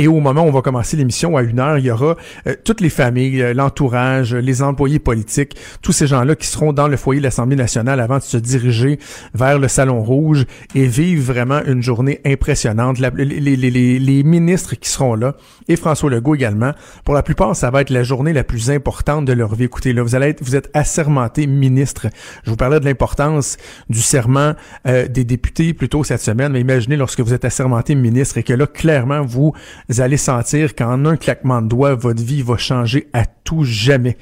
[0.00, 2.54] Et au moment où on va commencer l'émission à une heure, il y aura euh,
[2.64, 6.96] toutes les familles, euh, l'entourage, les employés politiques, tous ces gens-là qui seront dans le
[6.96, 9.00] foyer de l'Assemblée nationale avant de se diriger
[9.34, 12.98] vers le Salon Rouge et vivre vraiment une journée impressionnante.
[13.00, 15.34] les, ministres qui seront là
[15.66, 16.72] et François Legault également,
[17.04, 19.64] pour la plupart, ça va être la journée la plus importante de leur vie.
[19.64, 22.06] Écoutez, là, vous allez être, vous êtes assermenté ministre.
[22.44, 23.56] Je vous parlais de l'importance
[23.90, 24.54] du serment
[24.86, 28.52] euh, des députés plutôt cette semaine, mais imaginez lorsque vous êtes assermenté ministre et que
[28.52, 29.54] là, clairement, vous
[29.88, 34.16] vous allez sentir qu'en un claquement de doigts, votre vie va changer à tout jamais.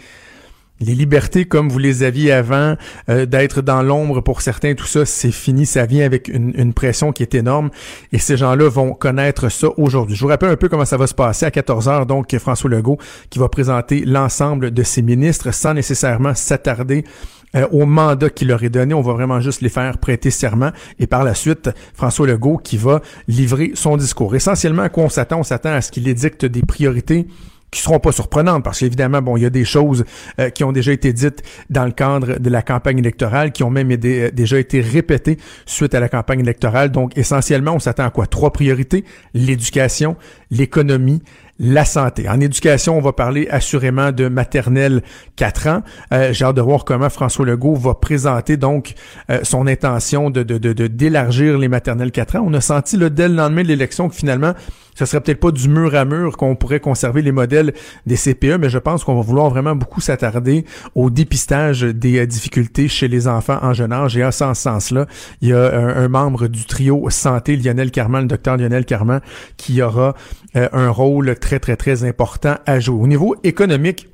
[0.78, 2.76] Les libertés comme vous les aviez avant,
[3.08, 5.64] euh, d'être dans l'ombre pour certains, tout ça, c'est fini.
[5.64, 7.70] Ça vient avec une, une, pression qui est énorme.
[8.12, 10.16] Et ces gens-là vont connaître ça aujourd'hui.
[10.16, 12.04] Je vous rappelle un peu comment ça va se passer à 14 heures.
[12.04, 12.98] Donc, François Legault
[13.30, 17.04] qui va présenter l'ensemble de ses ministres sans nécessairement s'attarder
[17.54, 18.94] euh, au mandat qu'il leur est donné.
[18.94, 20.72] On va vraiment juste les faire prêter serment.
[20.98, 24.34] Et par la suite, François Legault qui va livrer son discours.
[24.34, 25.40] Essentiellement, à quoi on s'attend?
[25.40, 27.26] On s'attend à ce qu'il édicte des priorités
[27.70, 30.04] qui seront pas surprenantes parce qu'évidemment, bon, il y a des choses
[30.40, 33.70] euh, qui ont déjà été dites dans le cadre de la campagne électorale, qui ont
[33.70, 36.90] même euh, déjà été répétées suite à la campagne électorale.
[36.90, 38.26] Donc, essentiellement, on s'attend à quoi?
[38.26, 39.04] Trois priorités,
[39.34, 40.16] l'éducation,
[40.50, 41.22] l'économie
[41.58, 42.28] la santé.
[42.28, 45.02] En éducation, on va parler assurément de maternelle
[45.36, 45.82] 4 ans.
[46.12, 48.94] Euh, J'ai hâte de voir comment François Legault va présenter donc
[49.30, 52.44] euh, son intention de d'élargir les maternelles 4 ans.
[52.46, 54.52] On a senti là, dès le lendemain de l'élection que finalement,
[54.96, 57.74] ce serait peut-être pas du mur à mur qu'on pourrait conserver les modèles
[58.06, 62.26] des CPE, mais je pense qu'on va vouloir vraiment beaucoup s'attarder au dépistage des euh,
[62.26, 64.16] difficultés chez les enfants en jeune âge.
[64.16, 65.06] Et à ce sens-là,
[65.42, 69.20] il y a un, un, membre du trio santé, Lionel Carman, le docteur Lionel Carman,
[69.58, 70.14] qui aura
[70.56, 73.02] euh, un rôle très, très, très important à jouer.
[73.02, 74.08] Au niveau économique,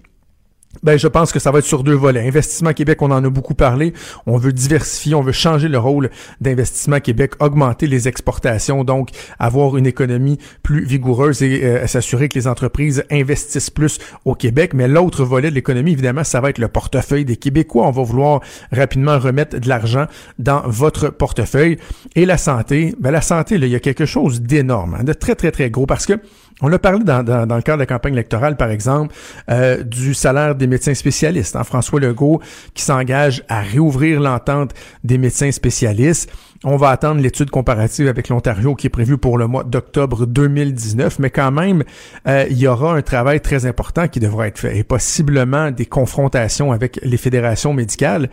[0.83, 2.27] ben, je pense que ça va être sur deux volets.
[2.27, 3.93] Investissement Québec, on en a beaucoup parlé.
[4.27, 9.77] On veut diversifier, on veut changer le rôle d'Investissement Québec, augmenter les exportations, donc avoir
[9.77, 14.73] une économie plus vigoureuse et euh, s'assurer que les entreprises investissent plus au Québec.
[14.75, 17.87] Mais l'autre volet de l'économie, évidemment, ça va être le portefeuille des Québécois.
[17.87, 18.41] On va vouloir
[18.73, 20.07] rapidement remettre de l'argent
[20.39, 21.79] dans votre portefeuille.
[22.17, 25.35] Et la santé, ben, la santé, il y a quelque chose d'énorme, hein, de très,
[25.35, 26.15] très, très gros parce que
[26.61, 29.15] on a parlé dans, le cadre de la campagne électorale, par exemple,
[29.51, 31.57] euh, du salaire des médecins spécialistes.
[31.57, 31.65] Hein.
[31.65, 32.41] François Legault
[32.75, 34.73] qui s'engage à réouvrir l'entente
[35.05, 36.31] des médecins spécialistes.
[36.65, 41.19] On va attendre l'étude comparative avec l'Ontario qui est prévue pour le mois d'octobre 2019,
[41.19, 41.83] mais quand même,
[42.29, 45.87] euh, il y aura un travail très important qui devra être fait et possiblement des
[45.87, 48.31] confrontations avec les fédérations médicales.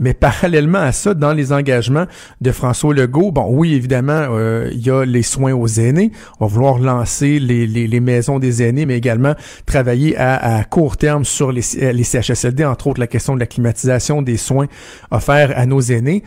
[0.00, 2.06] Mais parallèlement à ça, dans les engagements
[2.40, 6.12] de François Legault, bon, oui, évidemment, euh, il y a les soins aux aînés.
[6.40, 9.34] On va vouloir lancer les, maisons des aînés, mais également
[9.66, 11.62] travailler à, à court terme sur les,
[11.92, 14.66] les CHSLD, entre autres la question de la climatisation des soins
[15.10, 16.22] offerts à nos aînés.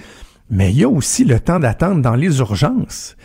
[0.49, 3.15] Mais il y a aussi le temps d'attente dans les urgences.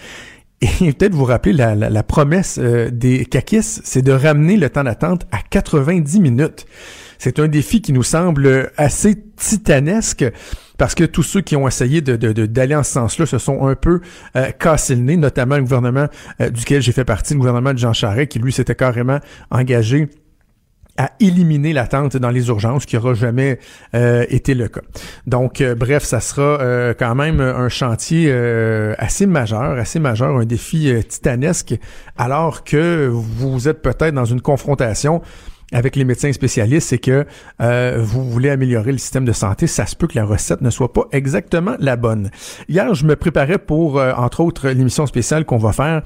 [0.60, 4.84] Et peut-être vous rappeler la, la, promesse euh, des CACIS, c'est de ramener le temps
[4.84, 6.66] d'attente à 90 minutes.
[7.18, 10.24] C'est un défi qui nous semble assez titanesque
[10.76, 13.74] parce que tous ceux qui ont essayé de, d'aller en ce sens-là se sont un
[13.76, 14.00] peu
[14.36, 16.08] euh, le nez, notamment le gouvernement
[16.40, 20.08] euh, duquel j'ai fait partie, le gouvernement de Jean Charest, qui lui s'était carrément engagé
[20.96, 23.58] à éliminer l'attente dans les urgences, qui n'aura jamais
[23.94, 24.82] euh, été le cas.
[25.26, 28.32] Donc, euh, bref, ça sera euh, quand même un chantier
[28.98, 31.74] assez majeur, assez majeur, un défi titanesque,
[32.16, 35.22] alors que vous êtes peut-être dans une confrontation
[35.74, 37.26] avec les médecins spécialistes, c'est que
[37.60, 40.70] euh, vous voulez améliorer le système de santé, ça se peut que la recette ne
[40.70, 42.30] soit pas exactement la bonne.
[42.68, 46.02] Hier, je me préparais pour, euh, entre autres, l'émission spéciale qu'on va faire,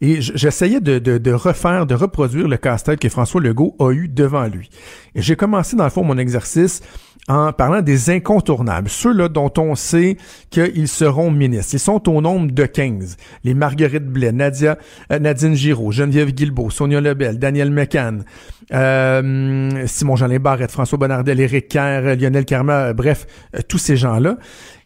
[0.00, 4.70] et j'essayais de, refaire, de reproduire le casse-tête que François Legault a eu devant lui.
[5.14, 6.80] J'ai commencé, dans le fond, mon exercice
[7.28, 10.16] en parlant des incontournables, ceux-là dont on sait
[10.50, 11.74] qu'ils seront ministres.
[11.74, 13.16] Ils sont au nombre de 15.
[13.44, 14.78] Les Marguerite Blais, Nadia,
[15.12, 18.24] euh, Nadine Giraud, Geneviève Guilbeault, Sonia Lebel, Daniel McCann,
[18.72, 23.26] euh, Simon-Jean Barrette, François Bonnardel, Éric Kerr, Lionel Carma, euh, bref,
[23.68, 24.36] tous ces gens-là.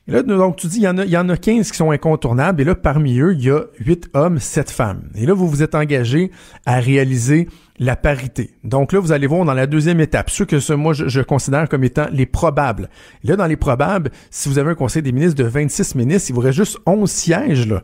[0.07, 1.77] Et là, donc, tu dis, il y, en a, il y en a 15 qui
[1.79, 5.05] sont incontournables, et là, parmi eux, il y a 8 hommes, 7 femmes.
[5.15, 6.31] Et là, vous vous êtes engagé
[6.67, 8.51] à réaliser la parité.
[8.65, 11.71] Donc là, vous allez voir dans la deuxième étape, ceux que ce, moi, je, considère
[11.71, 12.91] comme étant les probables.
[13.25, 16.35] Là, dans les probables, si vous avez un conseil des ministres de 26 ministres, il
[16.35, 17.83] vous reste juste 11 sièges, là.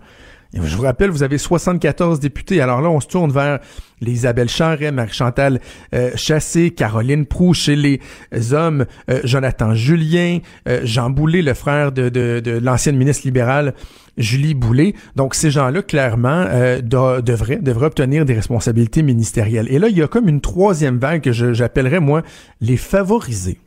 [0.52, 2.60] Je vous rappelle, vous avez 74 députés.
[2.60, 3.60] Alors là, on se tourne vers
[4.00, 5.60] les Isabelle Charret, Marie-Chantal
[5.94, 8.00] euh, Chassé, Caroline Proux, chez les
[8.52, 13.74] hommes, euh, Jonathan Julien, euh, Jean Boulet, le frère de l'ancienne ministre libérale
[14.18, 14.94] Julie Boulet.
[15.14, 16.44] Donc, ces gens-là, clairement,
[16.82, 19.68] devraient, devraient obtenir des responsabilités ministérielles.
[19.70, 22.22] Et là, il y a comme une troisième vague que j'appellerais, moi,
[22.60, 23.60] les favorisés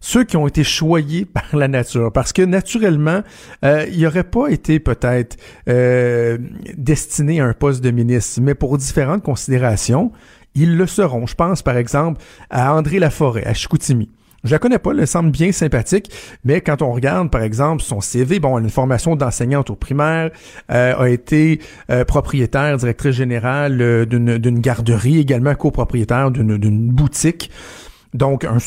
[0.00, 2.12] ceux qui ont été choyés par la nature.
[2.12, 3.22] Parce que naturellement,
[3.64, 5.36] euh, il aurait pas été peut-être
[5.68, 6.38] euh,
[6.76, 10.12] destiné à un poste de ministre, mais pour différentes considérations,
[10.54, 11.26] ils le seront.
[11.26, 12.20] Je pense par exemple
[12.50, 14.10] à André Laforêt, à Chicoutimi.
[14.46, 16.10] Je la connais pas, elle semble bien sympathique,
[16.44, 19.74] mais quand on regarde, par exemple, son CV, bon, elle a une formation d'enseignante au
[19.74, 20.30] primaire,
[20.70, 27.50] euh, a été euh, propriétaire, directrice générale euh, d'une garderie, également copropriétaire d'une boutique.
[28.14, 28.58] Donc, un,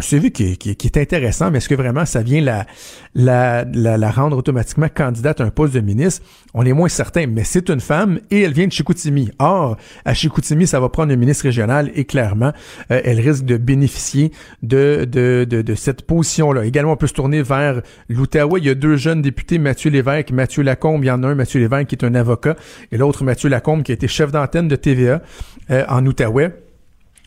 [0.00, 2.66] CV qui, est intéressant, mais est-ce que vraiment ça vient la,
[3.14, 6.24] la, la, rendre automatiquement candidate à un poste de ministre?
[6.52, 9.30] On est moins certain, mais c'est une femme et elle vient de Chicoutimi.
[9.38, 12.52] Or, à Chicoutimi, ça va prendre un ministre régional et clairement,
[12.90, 14.30] euh, elle risque de bénéficier
[14.62, 16.64] de, de, de, cette position-là.
[16.64, 18.60] Également, on peut se tourner vers l'Outaouais.
[18.60, 21.02] Il y a deux jeunes députés, Mathieu Lévesque, Mathieu Lacombe.
[21.02, 22.56] Il y en a un, Mathieu Lévesque, qui est un avocat,
[22.92, 25.22] et l'autre, Mathieu Lacombe, qui a été chef d'antenne de TVA
[25.70, 26.63] euh, en Outaouais.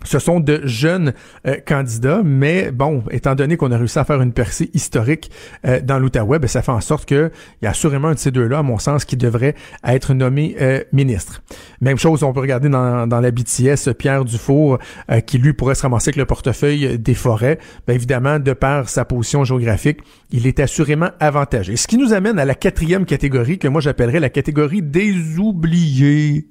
[0.04, 1.14] Ce sont de jeunes
[1.48, 5.32] euh, candidats, mais bon, étant donné qu'on a réussi à faire une percée historique
[5.66, 7.32] euh, dans l'Outaouais, ben, ça fait en sorte qu'il
[7.64, 10.84] y a assurément un de ces deux-là, à mon sens, qui devrait être nommé euh,
[10.94, 11.42] ministre.
[11.82, 14.78] Même chose, on peut regarder dans, dans la BTS, Pierre Dufour,
[15.26, 17.58] qui lui pourrait se ramasser avec le portefeuille des forêts.
[17.88, 20.00] Ben, évidemment, de par sa position géographique,
[20.32, 21.76] il est assurément avantagé.
[21.76, 26.48] Ce qui nous amène à la quatrième catégorie, que moi j'appellerais la catégorie des oubliés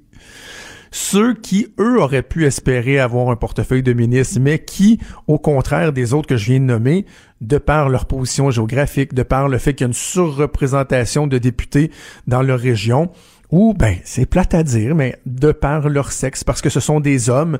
[0.91, 5.93] ceux qui, eux, auraient pu espérer avoir un portefeuille de ministre, mais qui, au contraire
[5.93, 7.05] des autres que je viens de nommer,
[7.41, 11.37] de par leur position géographique, de par le fait qu'il y a une surreprésentation de
[11.37, 11.91] députés
[12.25, 13.11] dans leur région,
[13.49, 16.99] ou ben c'est plate à dire, mais de par leur sexe, parce que ce sont
[16.99, 17.59] des hommes,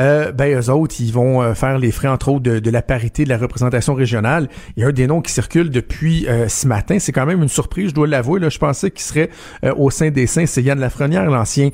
[0.00, 3.24] euh, ben eux autres, ils vont euh, faire les frais entre autres de, la parité
[3.24, 4.48] de la représentation régionale.
[4.76, 6.98] Il y a un des noms qui circule depuis euh, ce matin.
[6.98, 8.40] C'est quand même une surprise, je dois l'avouer.
[8.40, 9.30] Là, je pensais qu'il serait
[9.64, 10.46] euh, au sein des saints.
[10.46, 11.70] C'est Yann Lafrenière, l'ancien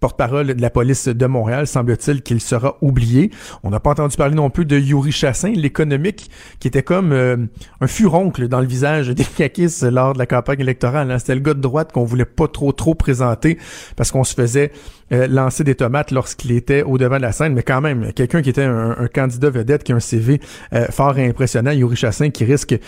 [0.00, 3.30] porte-parole de la police de Montréal, semble-t-il qu'il sera oublié.
[3.62, 6.30] On n'a pas entendu parler non plus de Yuri Chassin, l'économique,
[6.60, 7.36] qui était comme euh,
[7.80, 11.10] un furoncle dans le visage des caquistes lors de la campagne électorale.
[11.10, 11.18] Hein.
[11.18, 13.58] C'était le gars de droite qu'on voulait pas trop trop présenter
[13.96, 14.72] parce qu'on se faisait
[15.12, 18.42] euh, lancer des tomates lorsqu'il était au devant de la scène, mais quand même, quelqu'un
[18.42, 20.40] qui était un, candidat vedette, qui a un CV
[20.74, 22.78] euh, fort et impressionnant, Yuri Chassin, qui risque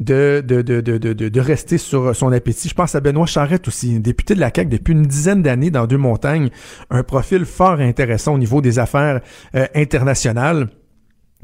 [0.00, 2.68] de, de, de, de, de, rester sur son appétit.
[2.68, 5.86] Je pense à Benoît Charrette aussi, député de la CAQ depuis une dizaine d'années dans
[5.86, 6.50] Deux-Montagnes,
[6.90, 9.20] un profil fort intéressant au niveau des affaires
[9.54, 10.68] euh, internationales.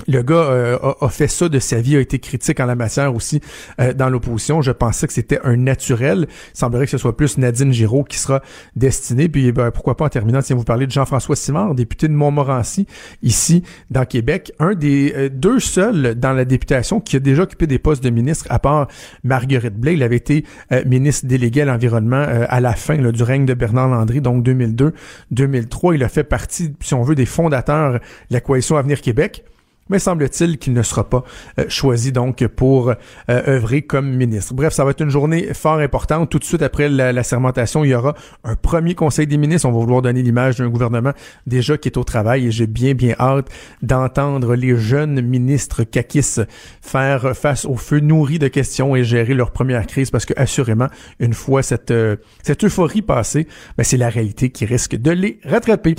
[0.09, 3.15] Le gars euh, a, fait ça de sa vie, a été critique en la matière
[3.15, 3.41] aussi
[3.81, 4.61] euh, dans l'opposition.
[4.61, 6.27] Je pensais que c'était un naturel.
[6.53, 8.43] Il semblerait que ce soit plus Nadine Giraud qui sera
[8.75, 9.29] destinée.
[9.29, 12.89] Puis ben, pourquoi pas en terminant, si vous parlez de Jean-François Simard, député de Montmorency,
[13.23, 17.69] ici dans Québec, un des euh, deux seuls dans la députation qui a déjà occupé
[17.69, 18.89] des postes de ministre, à part
[19.23, 19.95] Marguerite Blais.
[19.95, 20.45] Il avait été
[20.87, 25.95] ministre délégué à l'environnement à la fin du règne de Bernard Landry, donc 2002-2003.
[25.95, 29.45] Il a fait partie, si on veut, des fondateurs de la coalition Avenir Québec
[29.89, 31.25] mais semble-t-il qu'il ne sera pas
[31.59, 32.95] euh, choisi donc pour euh,
[33.29, 34.55] œuvrer comme ministre.
[34.55, 36.31] Bref, ça va être une journée fort importante.
[36.31, 39.69] Tout de suite après la, sermentation, il y aura un premier conseil des ministres.
[39.69, 41.13] On va vouloir donner l'image d'un gouvernement
[41.47, 43.49] déjà qui est au travail et j'ai bien bien hâte
[43.83, 46.41] d'entendre les jeunes ministres kakis
[46.81, 50.89] faire face au feu nourri de questions et gérer leur première crise parce que assurément,
[51.21, 55.41] une fois cette, euh, cette euphorie passée, ben, c'est la réalité qui risque de les
[55.45, 55.95] rattraper.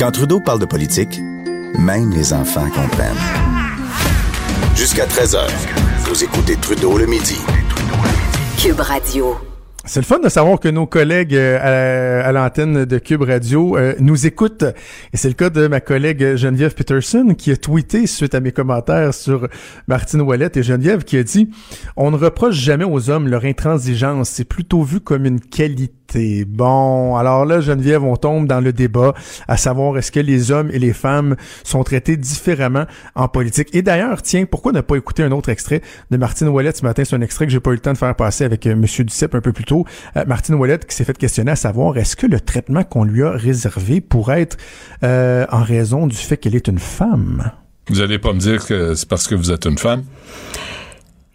[0.00, 1.20] Quand Trudeau parle de politique,
[1.78, 3.20] même les enfants comprennent.
[4.74, 5.46] Jusqu'à 13h,
[6.06, 7.36] vous écoutez Trudeau le midi.
[8.56, 9.36] Cube Radio.
[9.84, 13.94] C'est le fun de savoir que nos collègues euh, à, l'antenne de Cube Radio euh,
[14.00, 14.64] nous écoutent.
[15.12, 18.52] Et c'est le cas de ma collègue Geneviève Peterson qui a tweeté suite à mes
[18.52, 19.48] commentaires sur
[19.86, 21.50] Martine Ouellette et Geneviève qui a dit
[21.98, 24.30] «On ne reproche jamais aux hommes leur intransigeance.
[24.30, 29.14] C'est plutôt vu comme une qualité.» Bon, alors là, Geneviève, on tombe dans le débat
[29.48, 33.68] à savoir est-ce que les hommes et les femmes sont traités différemment en politique.
[33.72, 37.04] Et d'ailleurs, tiens, pourquoi ne pas écouter un autre extrait de Martine Ouellette ce matin?
[37.04, 39.04] C'est un extrait que j'ai pas eu le temps de faire passer avec euh, Monsieur
[39.22, 39.84] un peu plus tôt.
[40.16, 43.22] Euh, Martine Ouellette qui s'est fait questionner à savoir est-ce que le traitement qu'on lui
[43.22, 44.56] a réservé pourrait être
[45.02, 47.50] euh, en raison du fait qu'elle est une femme?
[47.88, 50.04] Vous allez pas me dire que c'est parce que vous êtes une femme?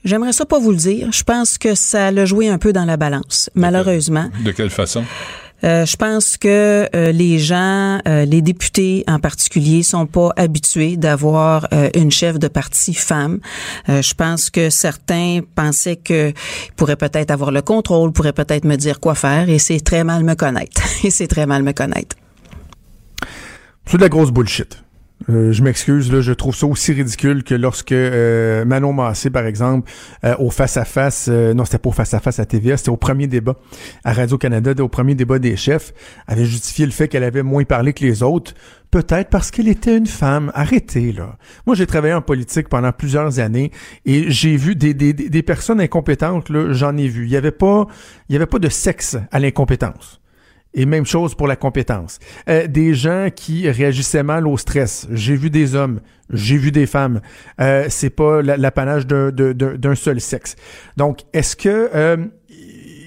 [0.05, 1.11] J'aimerais ça pas vous le dire.
[1.11, 4.29] Je pense que ça l'a joué un peu dans la balance, malheureusement.
[4.43, 5.03] De quelle façon?
[5.63, 10.95] Euh, je pense que euh, les gens, euh, les députés en particulier, sont pas habitués
[10.95, 13.39] d'avoir euh, une chef de parti femme.
[13.89, 16.33] Euh, je pense que certains pensaient que
[16.75, 20.23] pourraient peut-être avoir le contrôle, pourraient peut-être me dire quoi faire, et c'est très mal
[20.23, 20.83] me connaître.
[21.03, 22.15] et c'est très mal me connaître.
[23.87, 24.84] C'est de la grosse bullshit.
[25.29, 29.45] Euh, je m'excuse, là, je trouve ça aussi ridicule que lorsque euh, Manon Massé, par
[29.45, 29.89] exemple,
[30.23, 33.55] euh, au face-à-face, euh, non, c'était pas au face-à-face à TVA, c'était au premier débat
[34.03, 35.93] à Radio-Canada, au premier débat des chefs,
[36.27, 38.53] avait justifié le fait qu'elle avait moins parlé que les autres,
[38.91, 40.51] peut-être parce qu'elle était une femme.
[40.53, 41.37] Arrêtez, là.
[41.65, 43.71] Moi, j'ai travaillé en politique pendant plusieurs années
[44.05, 47.25] et j'ai vu des, des, des personnes incompétentes, là, j'en ai vu.
[47.25, 47.87] Il y avait pas,
[48.29, 50.21] il y avait pas de sexe à l'incompétence.
[50.75, 52.19] Et même chose pour la compétence.
[52.47, 55.07] Euh, des gens qui réagissaient mal au stress.
[55.11, 57.21] J'ai vu des hommes, j'ai vu des femmes.
[57.59, 60.55] Euh, c'est pas l'apanage d'un, seul sexe.
[60.97, 62.17] Donc, est-ce que euh,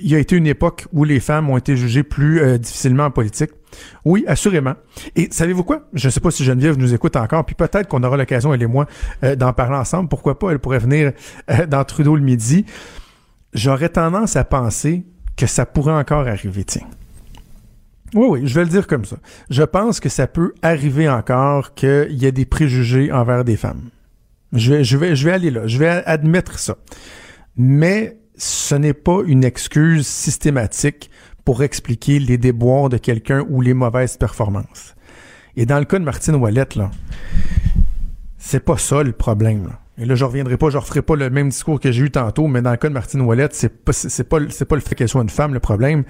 [0.03, 3.05] il y a été une époque où les femmes ont été jugées plus euh, difficilement
[3.05, 3.51] en politique?
[4.05, 4.75] Oui, assurément.
[5.17, 5.89] Et savez-vous quoi?
[5.93, 8.63] Je ne sais pas si Geneviève nous écoute encore, puis peut-être qu'on aura l'occasion, elle
[8.63, 8.87] et moi,
[9.25, 10.09] euh, d'en parler ensemble.
[10.09, 10.51] Pourquoi pas?
[10.51, 11.13] Elle pourrait venir
[11.51, 12.65] euh, dans Trudeau le midi.
[13.53, 15.05] J'aurais tendance à penser
[15.37, 16.87] que ça pourrait encore arriver, tiens.
[18.15, 19.17] Oui, oui, je vais le dire comme ça.
[19.51, 23.91] Je pense que ça peut arriver encore qu'il y ait des préjugés envers des femmes.
[24.53, 25.67] Je vais, je vais, je vais aller là.
[25.67, 26.77] Je vais admettre ça.
[27.57, 31.11] Mais ce n'est pas une excuse systématique
[31.45, 34.95] pour expliquer les déboires de quelqu'un ou les mauvaises performances.
[35.57, 36.91] Et dans le cas de Martine Ouellette, là,
[38.39, 39.71] c'est pas ça le problème.
[40.01, 42.47] Et là, je reviendrai pas, je referai pas le même discours que j'ai eu tantôt,
[42.47, 44.95] mais dans le cas de Martine Ouellette, c'est pas, c'est pas, c'est pas le fait
[44.95, 46.05] qu'elle soit une femme, le problème,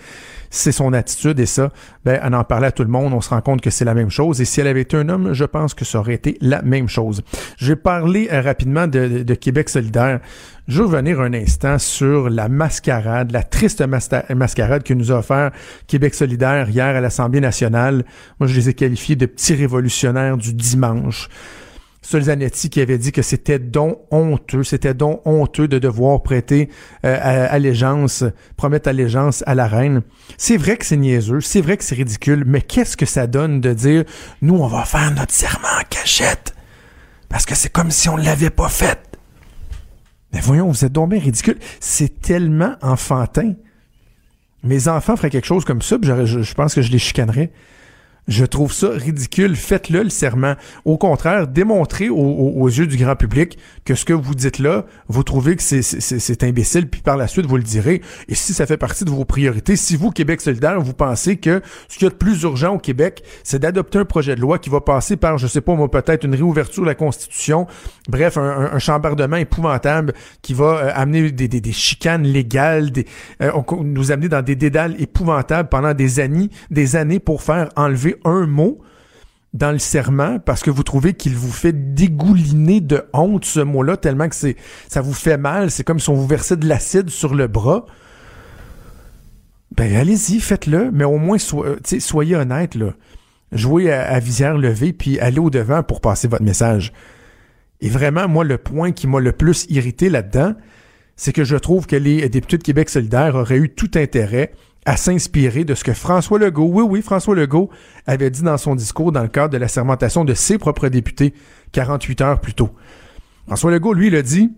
[0.50, 1.72] c'est son attitude et ça,
[2.04, 4.10] ben, en parlait à tout le monde, on se rend compte que c'est la même
[4.10, 4.42] chose.
[4.42, 6.86] Et si elle avait été un homme, je pense que ça aurait été la même
[6.86, 7.22] chose.
[7.56, 10.20] Je vais parler euh, rapidement de, de, de, Québec solidaire.
[10.66, 15.50] Je veux revenir un instant sur la mascarade, la triste mascarade que nous a offert
[15.86, 18.04] Québec solidaire hier à l'Assemblée nationale.
[18.38, 21.30] Moi, je les ai qualifiés de petits révolutionnaires du dimanche.
[22.02, 26.68] Zanetti qui avait dit que c'était donc honteux, c'était donc honteux de devoir prêter
[27.04, 28.24] euh, allégeance,
[28.56, 30.02] promettre allégeance à la reine.
[30.36, 33.60] C'est vrai que c'est niaiseux, c'est vrai que c'est ridicule, mais qu'est-ce que ça donne
[33.60, 34.04] de dire
[34.42, 36.54] nous on va faire notre serment en cachette?
[37.28, 38.98] Parce que c'est comme si on l'avait pas fait.
[40.32, 41.58] Mais voyons, vous êtes donc bien ridicule.
[41.80, 43.54] C'est tellement enfantin.
[44.62, 47.52] Mes enfants feraient quelque chose comme ça, je, je pense que je les chicanerais.
[48.28, 49.56] Je trouve ça ridicule.
[49.56, 50.54] Faites-le le serment.
[50.84, 55.22] Au contraire, démontrez aux, yeux du grand public que ce que vous dites là, vous
[55.22, 58.02] trouvez que c'est imbécile, puis par la suite, vous le direz.
[58.28, 61.62] Et si ça fait partie de vos priorités, si vous, Québec solidaire, vous pensez que
[61.88, 64.58] ce qu'il y a de plus urgent au Québec, c'est d'adopter un projet de loi
[64.58, 67.66] qui va passer par, je sais pas moi, peut-être une réouverture de la Constitution,
[68.10, 70.12] bref, un, un, chambardement épouvantable
[70.42, 73.06] qui va euh, amener des, des, des, chicanes légales, des,
[73.40, 78.17] euh, nous amener dans des dédales épouvantables pendant des années, des années pour faire enlever
[78.24, 78.80] un mot
[79.54, 83.96] dans le serment parce que vous trouvez qu'il vous fait dégouliner de honte ce mot-là
[83.96, 87.34] tellement que ça vous fait mal, c'est comme si on vous versait de l'acide sur
[87.34, 87.86] le bras.
[89.76, 92.94] Ben allez-y, faites-le, mais au moins soyez honnête là.
[93.52, 96.92] Jouez à, à, visière levée puis allez au devant pour passer votre message.
[97.80, 100.54] Et vraiment moi le point qui m'a le plus irrité là-dedans,
[101.16, 104.52] c'est que je trouve que les députés de Québec solidaire auraient eu tout intérêt
[104.88, 107.68] à s'inspirer de ce que François Legault, oui, oui, François Legault
[108.06, 111.34] avait dit dans son discours dans le cadre de la sermentation de ses propres députés
[111.72, 112.70] 48 heures plus tôt.
[113.46, 114.50] François Legault, lui, il a dit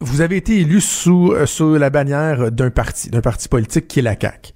[0.00, 4.02] Vous avez été élu sous, euh, la bannière d'un parti, d'un parti politique qui est
[4.02, 4.52] la CAQ.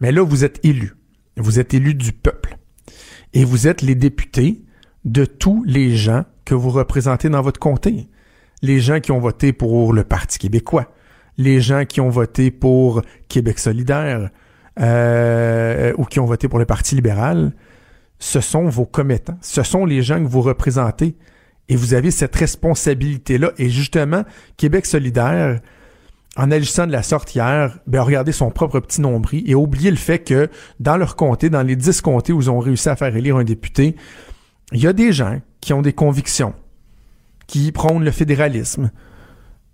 [0.00, 0.94] Mais là, vous êtes élu.
[1.36, 2.56] Vous êtes élu du peuple.
[3.34, 4.62] Et vous êtes les députés
[5.04, 8.08] de tous les gens que vous représentez dans votre comté.
[8.62, 10.90] Les gens qui ont voté pour le Parti québécois,
[11.38, 14.30] les gens qui ont voté pour Québec solidaire
[14.80, 17.52] euh, ou qui ont voté pour le Parti libéral,
[18.18, 21.16] ce sont vos commettants, ce sont les gens que vous représentez.
[21.68, 23.52] Et vous avez cette responsabilité-là.
[23.56, 24.24] Et justement,
[24.56, 25.60] Québec solidaire,
[26.36, 29.96] en agissant de la sorte hier, ben, regardez son propre petit nombril et oublié le
[29.96, 30.48] fait que
[30.80, 33.44] dans leur comté, dans les dix comtés où ils ont réussi à faire élire un
[33.44, 33.96] député,
[34.72, 36.54] il y a des gens qui ont des convictions,
[37.46, 38.90] qui prônent le fédéralisme,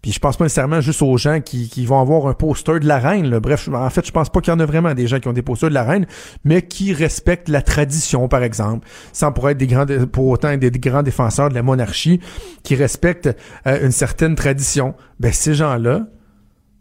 [0.09, 2.99] puis je pense pas nécessairement juste aux gens qui, vont avoir un poster de la
[2.99, 3.29] reine.
[3.41, 5.35] Bref, en fait, je pense pas qu'il y en a vraiment des gens qui ont
[5.35, 6.07] des posters de la reine,
[6.45, 10.61] mais qui respectent la tradition, par exemple, sans pour être des grands, pour autant être
[10.61, 12.21] des grands défenseurs de la monarchie,
[12.63, 14.95] qui respectent euh, une certaine tradition.
[15.21, 16.07] Ben ces gens-là,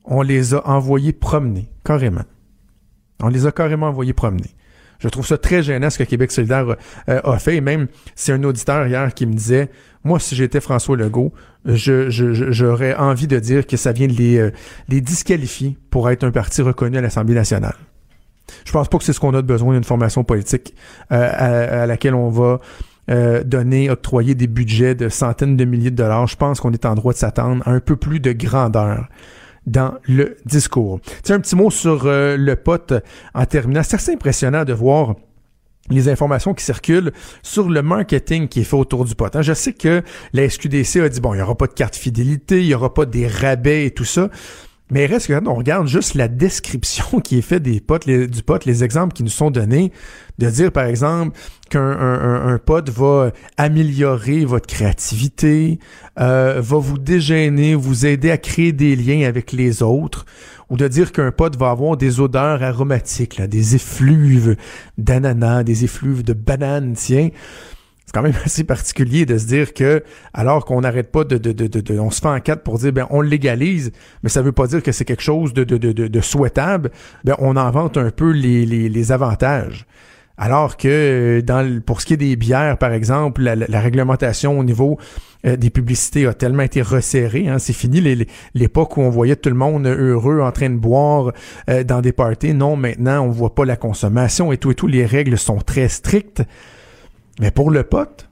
[0.06, 2.24] on les a envoyés promener, carrément.
[3.22, 4.56] On les a carrément envoyés promener.
[5.00, 6.78] Je trouve ça très gênant ce que Québec solidaire
[7.10, 7.58] euh, a fait.
[7.58, 9.70] Et même, c'est un auditeur hier qui me disait,
[10.04, 11.34] moi, si j'étais François Legault,
[11.68, 14.52] je, je- je- j'aurais envie de dire que ça vient de les, euh,
[14.90, 17.76] les disqualifier pour être un parti reconnu à l'Assemblée nationale.
[18.66, 20.74] Je pense pas que c'est ce qu'on a de besoin d'une formation politique
[21.12, 22.60] euh, à, à laquelle on va
[23.10, 26.28] euh, donner, octroyer des budgets de centaines de milliers de dollars.
[26.28, 29.08] Je pense qu'on est en droit de s'attendre à un peu plus de grandeur
[29.66, 31.02] dans le discours.
[31.24, 32.94] Tiens, un petit mot sur euh, le pote
[33.34, 33.82] en terminant.
[33.84, 35.16] C'est assez impressionnant de voir
[35.90, 37.12] les informations qui circulent
[37.44, 39.36] sur le marketing qui est fait autour du pot.
[39.36, 40.02] Hein, Je sais que
[40.34, 42.94] la SQDC a dit, bon, il n'y aura pas de carte fidélité, il n'y aura
[42.94, 44.30] pas des rabais et tout ça.
[44.90, 48.08] Mais il reste que quand on regarde juste la description qui est faite des potes,
[48.08, 49.92] du pot, les exemples qui nous sont donnés,
[50.38, 51.38] de dire par exemple
[51.70, 55.80] qu'un un, un, un pod va améliorer votre créativité,
[56.20, 60.26] euh, va vous dégêner, vous aider à créer des liens avec les autres,
[60.70, 64.56] ou de dire qu'un pod va avoir des odeurs aromatiques, là, des effluves
[64.98, 67.30] d'ananas, des effluves de bananes, tiens.
[68.06, 70.04] C'est quand même assez particulier de se dire que,
[70.34, 72.92] alors qu'on n'arrête pas de, de, de, de, on se fait en quatre pour dire,
[72.92, 73.92] ben, on légalise,
[74.24, 76.92] mais ça veut pas dire que c'est quelque chose de, de souhaitable,
[77.24, 79.86] ben, on invente un peu les, les, les avantages.
[80.38, 85.00] Alors que euh, pour ce qui est des bières, par exemple, la, réglementation au niveau
[85.46, 87.48] euh, des publicités a tellement été resserrée.
[87.48, 88.02] Hein, c'est fini
[88.54, 91.32] l'époque où on voyait tout le monde heureux en train de boire
[91.70, 92.54] euh, dans des parties.
[92.54, 94.88] Non, maintenant, on voit pas la consommation et tout et tout.
[94.88, 96.44] Les règles sont très strictes.
[97.40, 98.30] Mais pour le pote,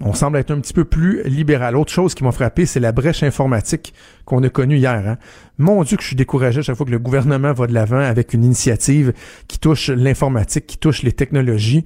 [0.00, 1.76] on semble être un petit peu plus libéral.
[1.76, 3.92] Autre chose qui m'a frappé, c'est la brèche informatique
[4.24, 4.92] qu'on a connue hier.
[5.06, 5.18] hein.
[5.58, 8.00] Mon Dieu que je suis découragé à chaque fois que le gouvernement va de l'avant
[8.00, 9.12] avec une initiative
[9.46, 11.84] qui touche l'informatique, qui touche les technologies.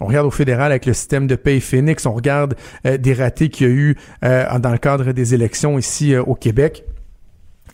[0.00, 3.48] On regarde au fédéral avec le système de paye Phoenix, on regarde euh, des ratés
[3.48, 6.84] qu'il y a eu euh, dans le cadre des élections ici euh, au Québec.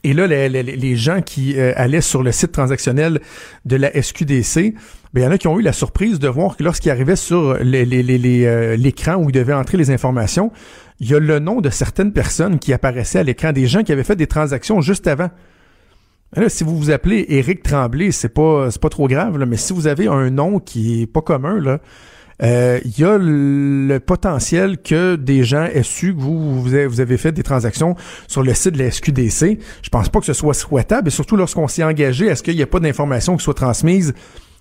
[0.03, 3.21] Et là, les, les- les gens qui euh, allaient sur le site transactionnel
[3.67, 4.75] de la SQDC,
[5.13, 7.17] ben, il y en a qui ont eu la surprise de voir que lorsqu'ils arrivaient
[7.17, 10.53] sur euh, l'écran où ils devaient entrer les informations,
[11.01, 13.93] il y a le nom de certaines personnes qui apparaissaient à l'écran, des gens qui
[13.93, 15.31] avaient fait des transactions juste avant.
[16.37, 19.73] Là, si vous vous appelez Éric Tremblay, c'est pas pas trop grave, là, mais si
[19.73, 21.81] vous avez un nom qui est pas commun, là,
[22.43, 27.17] euh, il y a le potentiel que des gens aient su que vous, vous avez,
[27.17, 29.59] fait des transactions sur le site de la SQDC.
[29.83, 32.63] Je pense pas que ce soit souhaitable, et surtout lorsqu'on s'est engagé, est-ce qu'il n'y
[32.63, 34.15] a pas d'informations qui soient transmises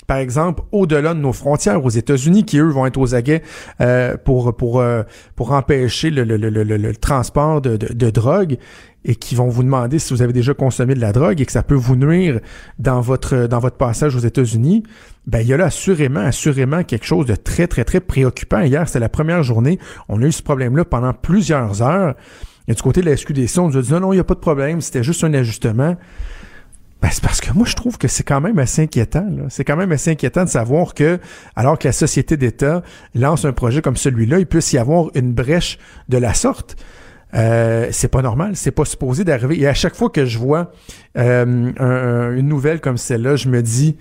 [0.08, 3.44] par exemple, au-delà de nos frontières aux États-Unis, qui eux vont être aux aguets
[3.80, 5.04] euh, pour pour euh,
[5.36, 8.58] pour empêcher le, le, le, le, le transport de, de, de drogue?
[9.06, 11.52] Et qui vont vous demander si vous avez déjà consommé de la drogue et que
[11.52, 12.40] ça peut vous nuire
[12.80, 14.84] dans votre dans votre passage aux États-Unis,
[15.26, 18.62] ben il y a là assurément assurément quelque chose de très très très préoccupant.
[18.62, 19.80] Hier, c'était la première journée,
[20.10, 22.16] on a eu ce problème-là pendant plusieurs heures.
[22.68, 24.26] Et du côté de la SQDC, on nous a dit non, non, il n'y a
[24.26, 25.96] pas de problème, c'était juste un ajustement.
[27.02, 29.26] Ben, c'est parce que moi, je trouve que c'est quand même assez inquiétant.
[29.48, 31.20] C'est quand même assez inquiétant de savoir que,
[31.56, 32.84] alors que la société d'État
[33.16, 35.80] lance un projet comme celui-là, il puisse y avoir une brèche
[36.10, 36.76] de la sorte.
[37.36, 39.60] Euh, c'est pas normal, c'est pas supposé d'arriver.
[39.62, 40.72] Et à chaque fois que je vois
[41.18, 43.98] euh, un- un- une nouvelle comme celle-là, je me dis,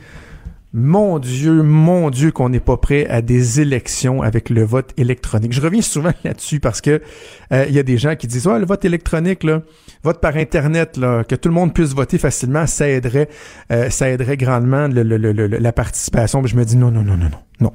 [0.74, 5.52] mon Dieu, mon Dieu, qu'on n'est pas prêt à des élections avec le vote électronique.
[5.52, 7.00] Je reviens souvent là-dessus parce que
[7.52, 9.62] euh, il y a des gens qui disent, ouais, le vote électronique, là,
[10.04, 13.28] vote par internet, là, que tout le monde puisse voter facilement, ça aiderait,
[13.72, 16.42] euh, ça aiderait grandement la participation.
[16.42, 17.72] Mais je me dis, non, non, non, non, non, non.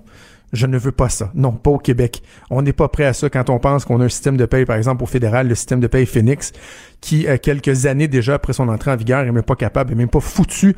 [0.53, 1.31] Je ne veux pas ça.
[1.33, 2.21] Non, pas au Québec.
[2.51, 4.65] On n'est pas prêt à ça quand on pense qu'on a un système de paye,
[4.65, 6.53] par exemple, au fédéral, le système de paye Phoenix,
[7.01, 9.95] qui, euh, quelques années déjà après son entrée en vigueur, est même pas capable, est
[9.95, 10.75] même pas foutu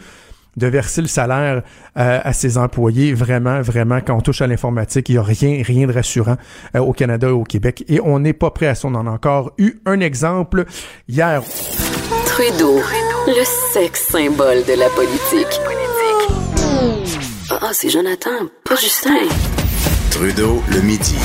[0.56, 1.62] de verser le salaire
[1.98, 3.14] euh, à ses employés.
[3.14, 6.38] Vraiment, vraiment, quand on touche à l'informatique, il n'y a rien, rien de rassurant
[6.76, 7.84] euh, au Canada et au Québec.
[7.90, 8.88] Et on n'est pas prêt à ça.
[8.88, 10.64] On en a encore eu un exemple
[11.10, 11.42] hier.
[12.26, 12.80] Trudeau,
[13.28, 15.60] le sexe symbole de la politique.
[17.50, 19.28] Ah, c'est Jonathan, pas Justin.
[20.16, 21.18] Trudeau, le midi.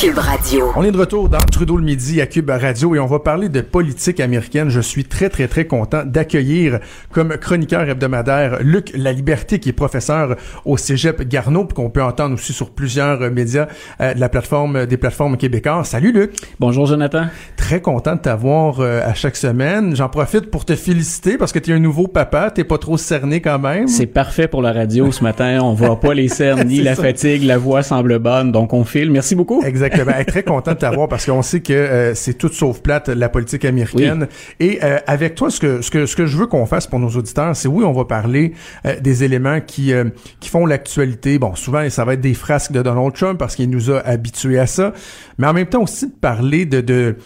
[0.00, 0.72] Cube Radio.
[0.76, 3.48] On est de retour dans Trudeau le midi à Cube Radio et on va parler
[3.48, 4.68] de politique américaine.
[4.68, 6.80] Je suis très, très, très content d'accueillir
[7.12, 12.34] comme chroniqueur hebdomadaire Luc La Liberté, qui est professeur au Cégep Garneau, qu'on peut entendre
[12.34, 13.68] aussi sur plusieurs médias
[14.00, 15.86] euh, de la plateforme des plateformes québécoises.
[15.88, 16.32] Salut Luc!
[16.58, 17.26] Bonjour Jonathan.
[17.56, 19.94] Très content de t'avoir euh, à chaque semaine.
[19.94, 22.96] J'en profite pour te féliciter parce que tu es un nouveau papa, t'es pas trop
[22.98, 23.86] cerné quand même.
[23.86, 25.60] C'est parfait pour la radio ce matin.
[25.62, 27.02] On voit pas les cernes ni la ça.
[27.02, 29.10] fatigue, la voix semble bonne, donc on file.
[29.10, 29.62] Merci beaucoup.
[29.64, 29.93] Exactement.
[29.94, 33.28] Hey, très content de t'avoir parce qu'on sait que euh, c'est tout sauf plate la
[33.28, 34.28] politique américaine.
[34.60, 36.98] Et euh, avec toi, ce que ce que ce que je veux qu'on fasse pour
[36.98, 38.52] nos auditeurs, c'est oui, on va parler
[38.86, 40.04] euh, des éléments qui euh,
[40.40, 41.38] qui font l'actualité.
[41.38, 44.58] Bon, souvent ça va être des frasques de Donald Trump parce qu'il nous a habitués
[44.58, 44.92] à ça,
[45.38, 47.16] mais en même temps aussi de parler de de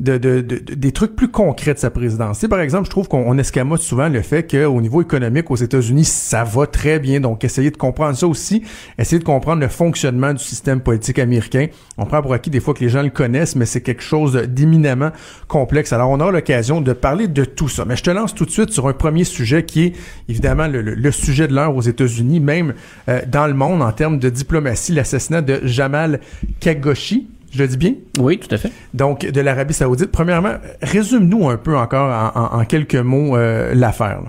[0.00, 2.44] de, de, de- des trucs plus concrets de sa présidence.
[2.48, 6.04] Par exemple, je trouve qu'on on escamote souvent le fait qu'au niveau économique aux États-Unis,
[6.04, 7.20] ça va très bien.
[7.20, 8.62] Donc, essayer de comprendre ça aussi,
[8.98, 11.66] essayer de comprendre le fonctionnement du système politique américain.
[11.96, 14.34] On prend pour acquis des fois que les gens le connaissent, mais c'est quelque chose
[14.34, 15.10] d'éminemment
[15.48, 15.92] complexe.
[15.92, 17.84] Alors, on aura l'occasion de parler de tout ça.
[17.84, 19.92] Mais je te lance tout de suite sur un premier sujet qui est
[20.28, 22.74] évidemment le sujet de l'heure aux États-Unis, même
[23.08, 26.20] euh, dans le monde en termes de diplomatie, l'assassinat de Jamal
[26.60, 27.26] Khashoggi.
[27.58, 27.94] Je le dis bien?
[28.20, 28.70] Oui, tout à fait.
[28.94, 30.12] Donc, de l'Arabie Saoudite.
[30.12, 34.20] Premièrement, résume-nous un peu encore en, en- en quelques mots euh, l'affaire.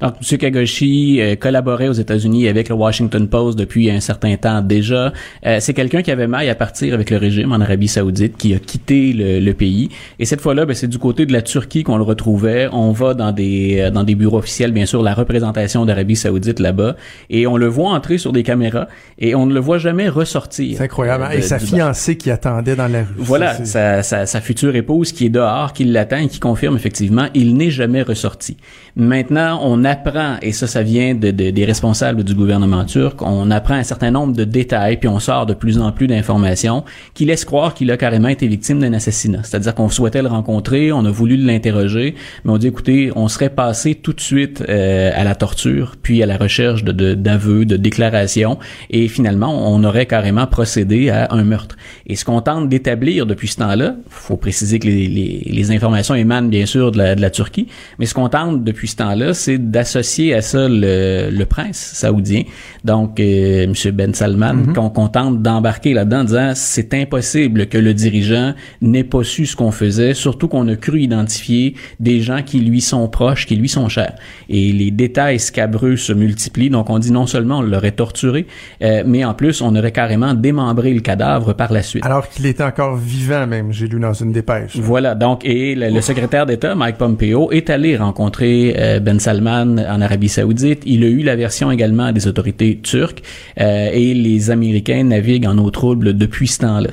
[0.00, 0.38] Donc, M.
[0.38, 5.12] Kagoshi euh, collaborait aux États-Unis avec le Washington Post depuis un certain temps déjà.
[5.46, 8.52] Euh, c'est quelqu'un qui avait maille à partir avec le régime en Arabie Saoudite, qui
[8.52, 9.88] a quitté le, le pays.
[10.18, 12.68] Et cette fois-là, ben, c'est du côté de la Turquie qu'on le retrouvait.
[12.72, 16.96] On va dans des dans des bureaux officiels, bien sûr, la représentation d'Arabie Saoudite là-bas,
[17.30, 18.88] et on le voit entrer sur des caméras,
[19.20, 20.78] et on ne le voit jamais ressortir.
[20.78, 21.24] C'est incroyable.
[21.24, 21.30] hein?
[21.32, 23.06] Et sa fiancée qui attendait dans la rue.
[23.16, 27.26] Voilà, sa, sa, sa future épouse qui est dehors, qui l'attend et qui confirme effectivement,
[27.34, 28.56] il n'est jamais ressorti.
[28.96, 33.50] Maintenant, on apprend, et ça, ça vient de, de- des responsables du gouvernement turc, on
[33.50, 37.24] apprend un certain nombre de détails, puis on sort de plus en plus d'informations qui
[37.24, 39.40] laissent croire qu'il a carrément été victime d'un assassinat.
[39.44, 42.14] C'est-à-dire qu'on souhaitait le rencontrer, on a voulu l'interroger,
[42.44, 46.22] mais on dit, écoutez, on serait passé tout de suite euh, à la torture, puis
[46.22, 48.58] à la recherche de de- d'aveux, de, déclarations,
[48.90, 51.76] et finalement, on aurait carrément procédé à un meurtre.
[52.06, 56.14] Et ce qu'on tente d'établir depuis ce temps-là, faut préciser que les, les, les informations
[56.14, 59.34] émanent bien sûr de la, de la Turquie, mais ce qu'on tente depuis ce temps-là,
[59.34, 62.42] c'est d'associer à ça le, le prince saoudien,
[62.84, 63.74] donc euh, M.
[63.92, 69.04] Ben Salman, qu'on qu'on tente d'embarquer là-dedans en disant c'est impossible que le dirigeant n'ait
[69.04, 73.08] pas su ce qu'on faisait, surtout qu'on a cru identifier des gens qui lui sont
[73.08, 74.14] proches, qui lui sont chers.
[74.48, 78.46] Et les détails scabreux se multiplient, donc on dit non seulement on l'aurait torturé,
[78.82, 82.04] euh, mais en plus on aurait carrément démembré le cadavre par la suite.
[82.04, 84.76] Alors qu'il était encore vivant même, j'ai lu dans une dépêche.
[84.76, 89.76] Voilà, donc et le, le secrétaire d'État Mike Pompeo est allé rencontrer euh, Ben Salman
[89.78, 90.82] en Arabie Saoudite.
[90.86, 93.22] Il a eu la version également des autorités turques
[93.60, 96.90] euh, et les Américains naviguent en eau trouble depuis ce temps-là.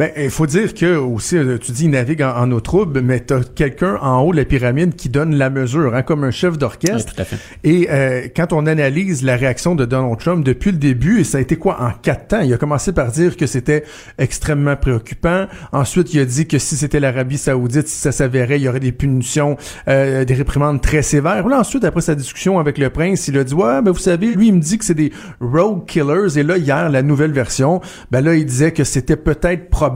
[0.00, 3.02] Ben, il faut dire que aussi, euh, tu dis, il navigue en, en eau trouble,
[3.02, 6.30] mais t'as quelqu'un en haut de la pyramide qui donne la mesure, hein, comme un
[6.30, 7.14] chef Oui, d'orchestre.
[7.14, 7.36] tout à fait.
[7.64, 11.36] Et euh, quand on analyse la réaction de Donald Trump depuis le début, et ça
[11.36, 13.84] a été quoi en quatre temps Il a commencé par dire que c'était
[14.16, 15.48] extrêmement préoccupant.
[15.70, 18.80] Ensuite, il a dit que si c'était l'Arabie Saoudite, si ça s'avérait, il y aurait
[18.80, 21.46] des punitions, euh, des réprimandes très sévères.
[21.46, 24.28] Là, ensuite, après sa discussion avec le prince, il a dit ouais, ben vous savez,
[24.28, 26.38] lui, il me dit que c'est des rogue killers.
[26.38, 29.89] Et là, hier, la nouvelle version, ben là, il disait que c'était peut-être probable.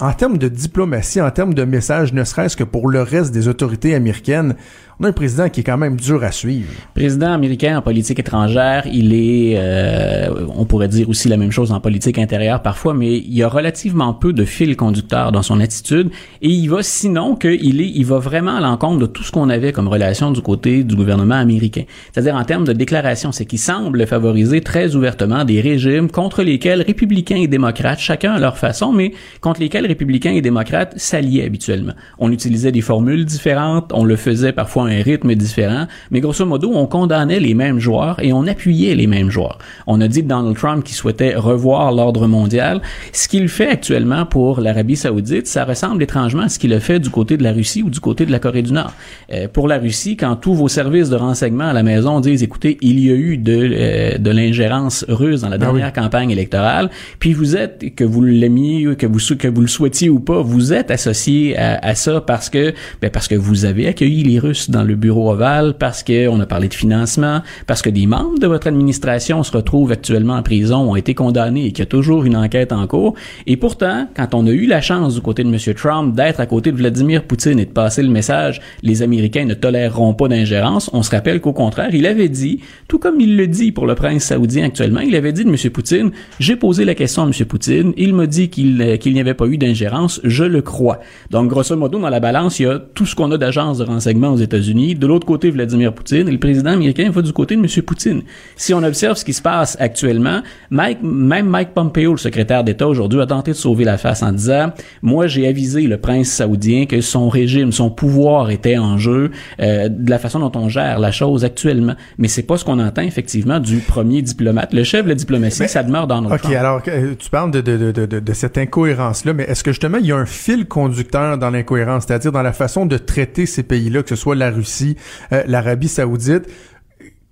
[0.00, 3.48] En termes de diplomatie, en termes de message, ne serait-ce que pour le reste des
[3.48, 4.56] autorités américaines,
[5.00, 6.70] on a un président qui est quand même dur à suivre.
[6.94, 11.72] Président américain en politique étrangère, il est, euh, on pourrait dire aussi la même chose
[11.72, 15.60] en politique intérieure parfois, mais il y a relativement peu de fil conducteur dans son
[15.60, 16.10] attitude
[16.42, 19.48] et il va sinon qu'il est, il va vraiment à l'encontre de tout ce qu'on
[19.48, 21.84] avait comme relation du côté du gouvernement américain.
[22.12, 26.82] C'est-à-dire en termes de déclaration, c'est qu'il semble favoriser très ouvertement des régimes contre lesquels
[26.82, 31.94] républicains et démocrates, chacun à leur façon, mais contre lesquels républicains et démocrates s'alliaient habituellement.
[32.18, 36.72] On utilisait des formules différentes, on le faisait parfois un rythme différent, mais grosso modo,
[36.74, 39.58] on condamnait les mêmes joueurs et on appuyait les mêmes joueurs.
[39.86, 42.80] On a dit de Donald Trump qu'il souhaitait revoir l'ordre mondial.
[43.12, 46.98] Ce qu'il fait actuellement pour l'Arabie Saoudite, ça ressemble étrangement à ce qu'il a fait
[46.98, 48.92] du côté de la Russie ou du côté de la Corée du Nord.
[49.32, 52.78] Euh, pour la Russie, quand tous vos services de renseignement à la maison disent, écoutez,
[52.80, 57.32] il y a eu de, euh, de l'ingérence russe dans la dernière campagne électorale, puis
[57.32, 60.90] vous êtes, que vous l'aimiez, que vous, que vous le souhaitiez ou pas, vous êtes
[60.90, 64.82] associé à, à ça parce que, ben parce que vous avez accueilli les Russes dans
[64.82, 68.46] le bureau ovale, parce que on a parlé de financement, parce que des membres de
[68.46, 72.24] votre administration se retrouvent actuellement en prison, ont été condamnés et qu'il y a toujours
[72.24, 73.14] une enquête en cours.
[73.46, 75.74] Et pourtant, quand on a eu la chance du côté de M.
[75.74, 79.54] Trump d'être à côté de Vladimir Poutine et de passer le message, les Américains ne
[79.54, 83.46] toléreront pas d'ingérence, on se rappelle qu'au contraire, il avait dit, tout comme il le
[83.46, 85.70] dit pour le prince saoudien actuellement, il avait dit de M.
[85.70, 86.10] Poutine,
[86.40, 87.32] j'ai posé la question à M.
[87.46, 91.00] Poutine, il m'a dit qu'il euh, qu'il n'y avait pas eu d'ingérence, je le crois.
[91.30, 93.84] Donc, grosso modo, dans la balance, il y a tout ce qu'on a d'agences de
[93.84, 97.56] renseignement aux États-Unis, de l'autre côté, Vladimir Poutine, et le président américain va du côté
[97.56, 97.66] de M.
[97.82, 98.22] Poutine.
[98.56, 100.40] Si on observe ce qui se passe actuellement,
[100.70, 104.32] Mike, même Mike Pompeo, le secrétaire d'État aujourd'hui, a tenté de sauver la face en
[104.32, 109.30] disant, moi, j'ai avisé le prince saoudien que son régime, son pouvoir était en jeu,
[109.60, 111.94] euh, de la façon dont on gère la chose actuellement.
[112.18, 114.72] Mais c'est pas ce qu'on entend, effectivement, du premier diplomate.
[114.72, 116.54] Le chef de la diplomatie, Mais- ça demeure Donald OK, Trump.
[116.56, 119.72] alors euh, tu parles de, de, de, de, de- de cette incohérence-là, mais est-ce que
[119.72, 123.46] justement il y a un fil conducteur dans l'incohérence, c'est-à-dire dans la façon de traiter
[123.46, 124.96] ces pays-là, que ce soit la Russie,
[125.32, 126.48] euh, l'Arabie saoudite?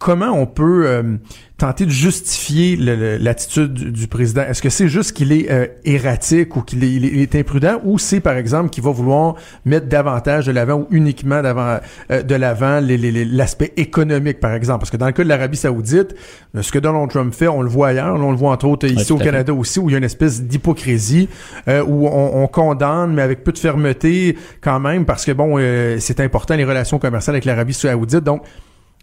[0.03, 1.17] Comment on peut euh,
[1.59, 4.43] tenter de justifier l'attitude du, du président?
[4.43, 8.19] Est-ce que c'est juste qu'il est euh, erratique ou qu'il est, il imprudent ou c'est,
[8.19, 11.79] par exemple, qu'il va vouloir mettre davantage de l'avant ou uniquement d'avant,
[12.11, 14.81] euh, de l'avant l'aspect économique, par exemple?
[14.81, 16.17] Parce que dans le cas de l'Arabie saoudite,
[16.57, 18.89] euh, ce que Donald Trump fait, on le voit ailleurs, on le voit entre autres
[18.89, 19.19] ici au.
[19.19, 21.29] Canada aussi, où il y a une espèce d'hypocrisie,
[21.69, 25.59] euh, où on, on condamne, mais avec peu de fermeté quand même, parce que, bon,
[25.59, 28.25] euh, c'est important les relations commerciales avec l'Arabie saoudite.
[28.25, 28.43] Donc,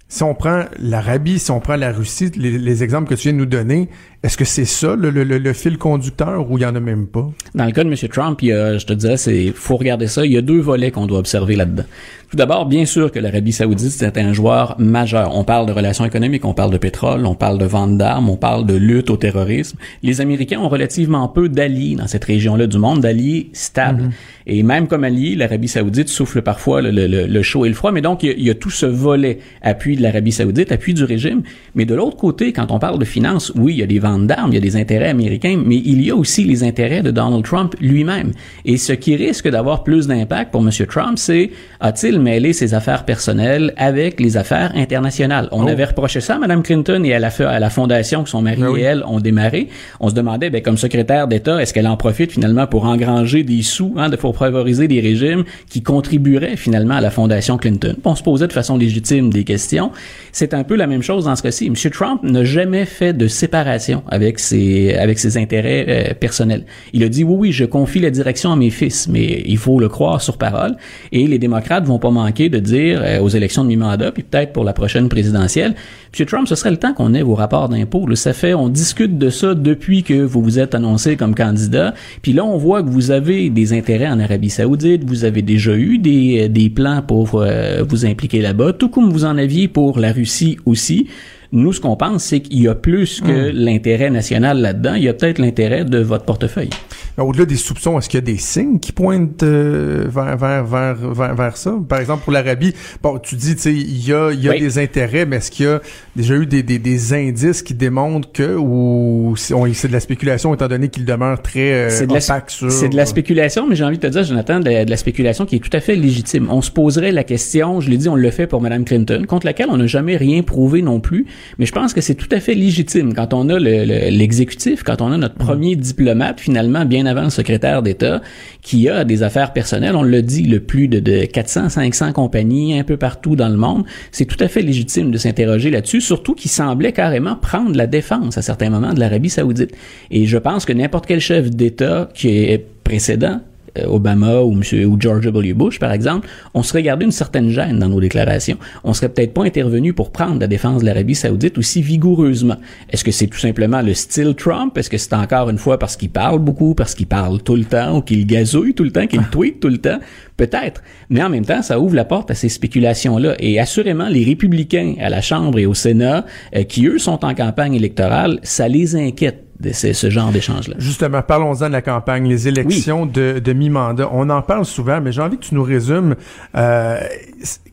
[0.10, 3.34] si on prend l'Arabie, si on prend la Russie, les, les exemples que tu viens
[3.34, 3.89] de nous donner,
[4.22, 7.07] est-ce que c'est ça le, le- le- fil conducteur ou il y en a même
[7.07, 7.30] pas?
[7.55, 7.95] Dans le cas de M.
[8.11, 10.26] Trump, il y a, je te dirais, c'est faut regarder ça.
[10.26, 11.86] Il y a deux volets qu'on doit observer là-dedans.
[12.30, 15.36] Tout d'abord, bien sûr que l'Arabie Saoudite c'est un joueur majeur.
[15.36, 18.36] On parle de relations économiques, on parle de pétrole, on parle de vente d'armes, on
[18.38, 19.78] parle de lutte au terrorisme.
[20.03, 24.11] Les Américains ont relativement peu d'alliés dans cette région-là du monde, d'alliés stables.
[24.45, 27.74] Et même comme alliés, l'Arabie Saoudite souffle parfois le, le- le- le chaud et le
[27.76, 27.91] froid.
[27.91, 30.72] Mais donc, il y, a, il y a tout ce volet appui de l'Arabie Saoudite,
[30.72, 31.41] appui du régime.
[31.74, 34.28] Mais de l'autre côté, quand on parle de finances, oui, il y a des ventes
[34.28, 37.12] d'armes, il y a des intérêts américains, mais il y a aussi les intérêts de
[37.12, 38.32] Donald Trump lui-même.
[38.66, 40.72] Et ce qui risque d'avoir plus d'impact pour M.
[40.88, 45.47] Trump, c'est a-t-il mêlé ses affaires personnelles avec les affaires internationales?
[45.51, 48.41] On avait reproché ça à Mme Clinton et à la, à la fondation que son
[48.41, 48.82] mari Ben oui.
[48.82, 49.70] et elle ont démarré.
[49.99, 53.62] On se demandait, ben, comme secrétaire d'État, est-ce qu'elle en profite finalement pour engranger des
[53.62, 57.95] sous, hein, de, pour favoriser des régimes qui contribueraient finalement à la fondation Clinton?
[58.03, 59.91] On se posait de façon légitime des questions.
[60.32, 61.68] C'est un peu la même chose dans ce cas-ci.
[61.68, 61.76] M.
[61.91, 66.66] Trump n'a jamais fait de séparation avec ses, avec ses intérêts euh, personnels.
[66.93, 69.80] Il a dit, oui, oui, je confie la direction à mes fils, mais il faut
[69.80, 70.76] le croire sur parole.
[71.12, 74.54] Et les démocrates vont pas manquer de dire euh, aux élections de mi-mandat, puis peut-être
[74.54, 75.76] pour la prochaine présidentielle,
[76.18, 76.26] M.
[76.26, 78.08] Trump, ce serait le temps qu'on ait vos rapports d'impôts.
[78.16, 81.93] Ça fait, on discute de ça depuis que vous vous êtes annoncé comme candidat.
[82.22, 85.76] Puis là, on voit que vous avez des intérêts en Arabie Saoudite, vous avez déjà
[85.76, 90.00] eu des, euh, des plans pour vous impliquer là-bas, tout comme vous en aviez pour
[90.00, 91.08] la Russie aussi.
[91.52, 94.93] Nous, ce qu'on pense, c'est qu'il y a plus que l'intérêt national là-dedans.
[94.93, 96.70] Il y a peut-être l'intérêt de votre portefeuille.
[97.18, 100.95] Au-delà des soupçons, est-ce qu'il y a des signes qui pointent euh, vers, vers, vers,
[100.95, 101.74] vers, vers ça?
[101.89, 102.74] Par exemple, pour l'Arabie,
[103.04, 104.60] bon, tu dis, tu sais, il y a, il y a Oui.
[104.60, 105.82] des intérêts, mais est-ce qu'il y a
[106.16, 110.68] déjà eu des, des, des indices qui démontrent que, ou c'est de la spéculation, étant
[110.68, 112.72] donné qu'il demeure très euh, C'est de, la, opaque sur...
[112.72, 114.97] c'est de la spéculation, mais j'ai envie de te dire, Jonathan, de la, de la
[114.97, 116.47] spéculation qui est tout à fait légitime.
[116.50, 119.45] On se poserait la question, je l'ai dit, on le fait pour Mme Clinton, contre
[119.45, 121.26] laquelle on n'a jamais rien prouvé non plus,
[121.57, 124.83] mais je pense que c'est tout à fait légitime quand on a le- le- l'exécutif,
[124.83, 128.21] quand on a notre premier diplomate, finalement, bien avant le secrétaire d'État,
[128.61, 132.77] qui a des affaires personnelles, on le dit, le plus de, de 400, 500 compagnies
[132.79, 136.35] un peu partout dans le monde, c'est tout à fait légitime de s'interroger là-dessus, surtout
[136.35, 139.71] qu'il semblait carrément prendre la défense à certains moments de l'Arabie saoudite.
[140.11, 143.41] Et je pense que n'importe quel chef d'État qui est précédent,
[143.86, 145.53] Obama ou, monsieur, ou George W.
[145.53, 148.57] Bush, par exemple, on serait gardé une certaine gêne dans nos déclarations.
[148.84, 152.57] On serait peut-être pas intervenu pour prendre la défense de l'Arabie saoudite aussi vigoureusement.
[152.89, 154.78] Est-ce que c'est tout simplement le style Trump?
[154.78, 157.65] Est-ce que c'est encore une fois parce qu'il parle beaucoup, parce qu'il parle tout le
[157.65, 159.99] temps, ou qu'il gazouille tout le temps, qu'il tweet tout le temps?
[160.38, 160.82] Peut-être.
[161.09, 163.36] Mais en même temps, ça ouvre la porte à ces spéculations-là.
[163.39, 167.34] Et assurément, les républicains à la Chambre et au Sénat, euh, qui eux sont en
[167.36, 170.76] campagne électorale, ça les inquiète de ce, ce genre d'échange-là.
[170.78, 174.10] Justement, parlons-en de la campagne, les élections de, de mi-mandat.
[174.14, 176.16] On en parle souvent, mais j'ai envie que tu nous résumes
[176.55, 176.99] euh,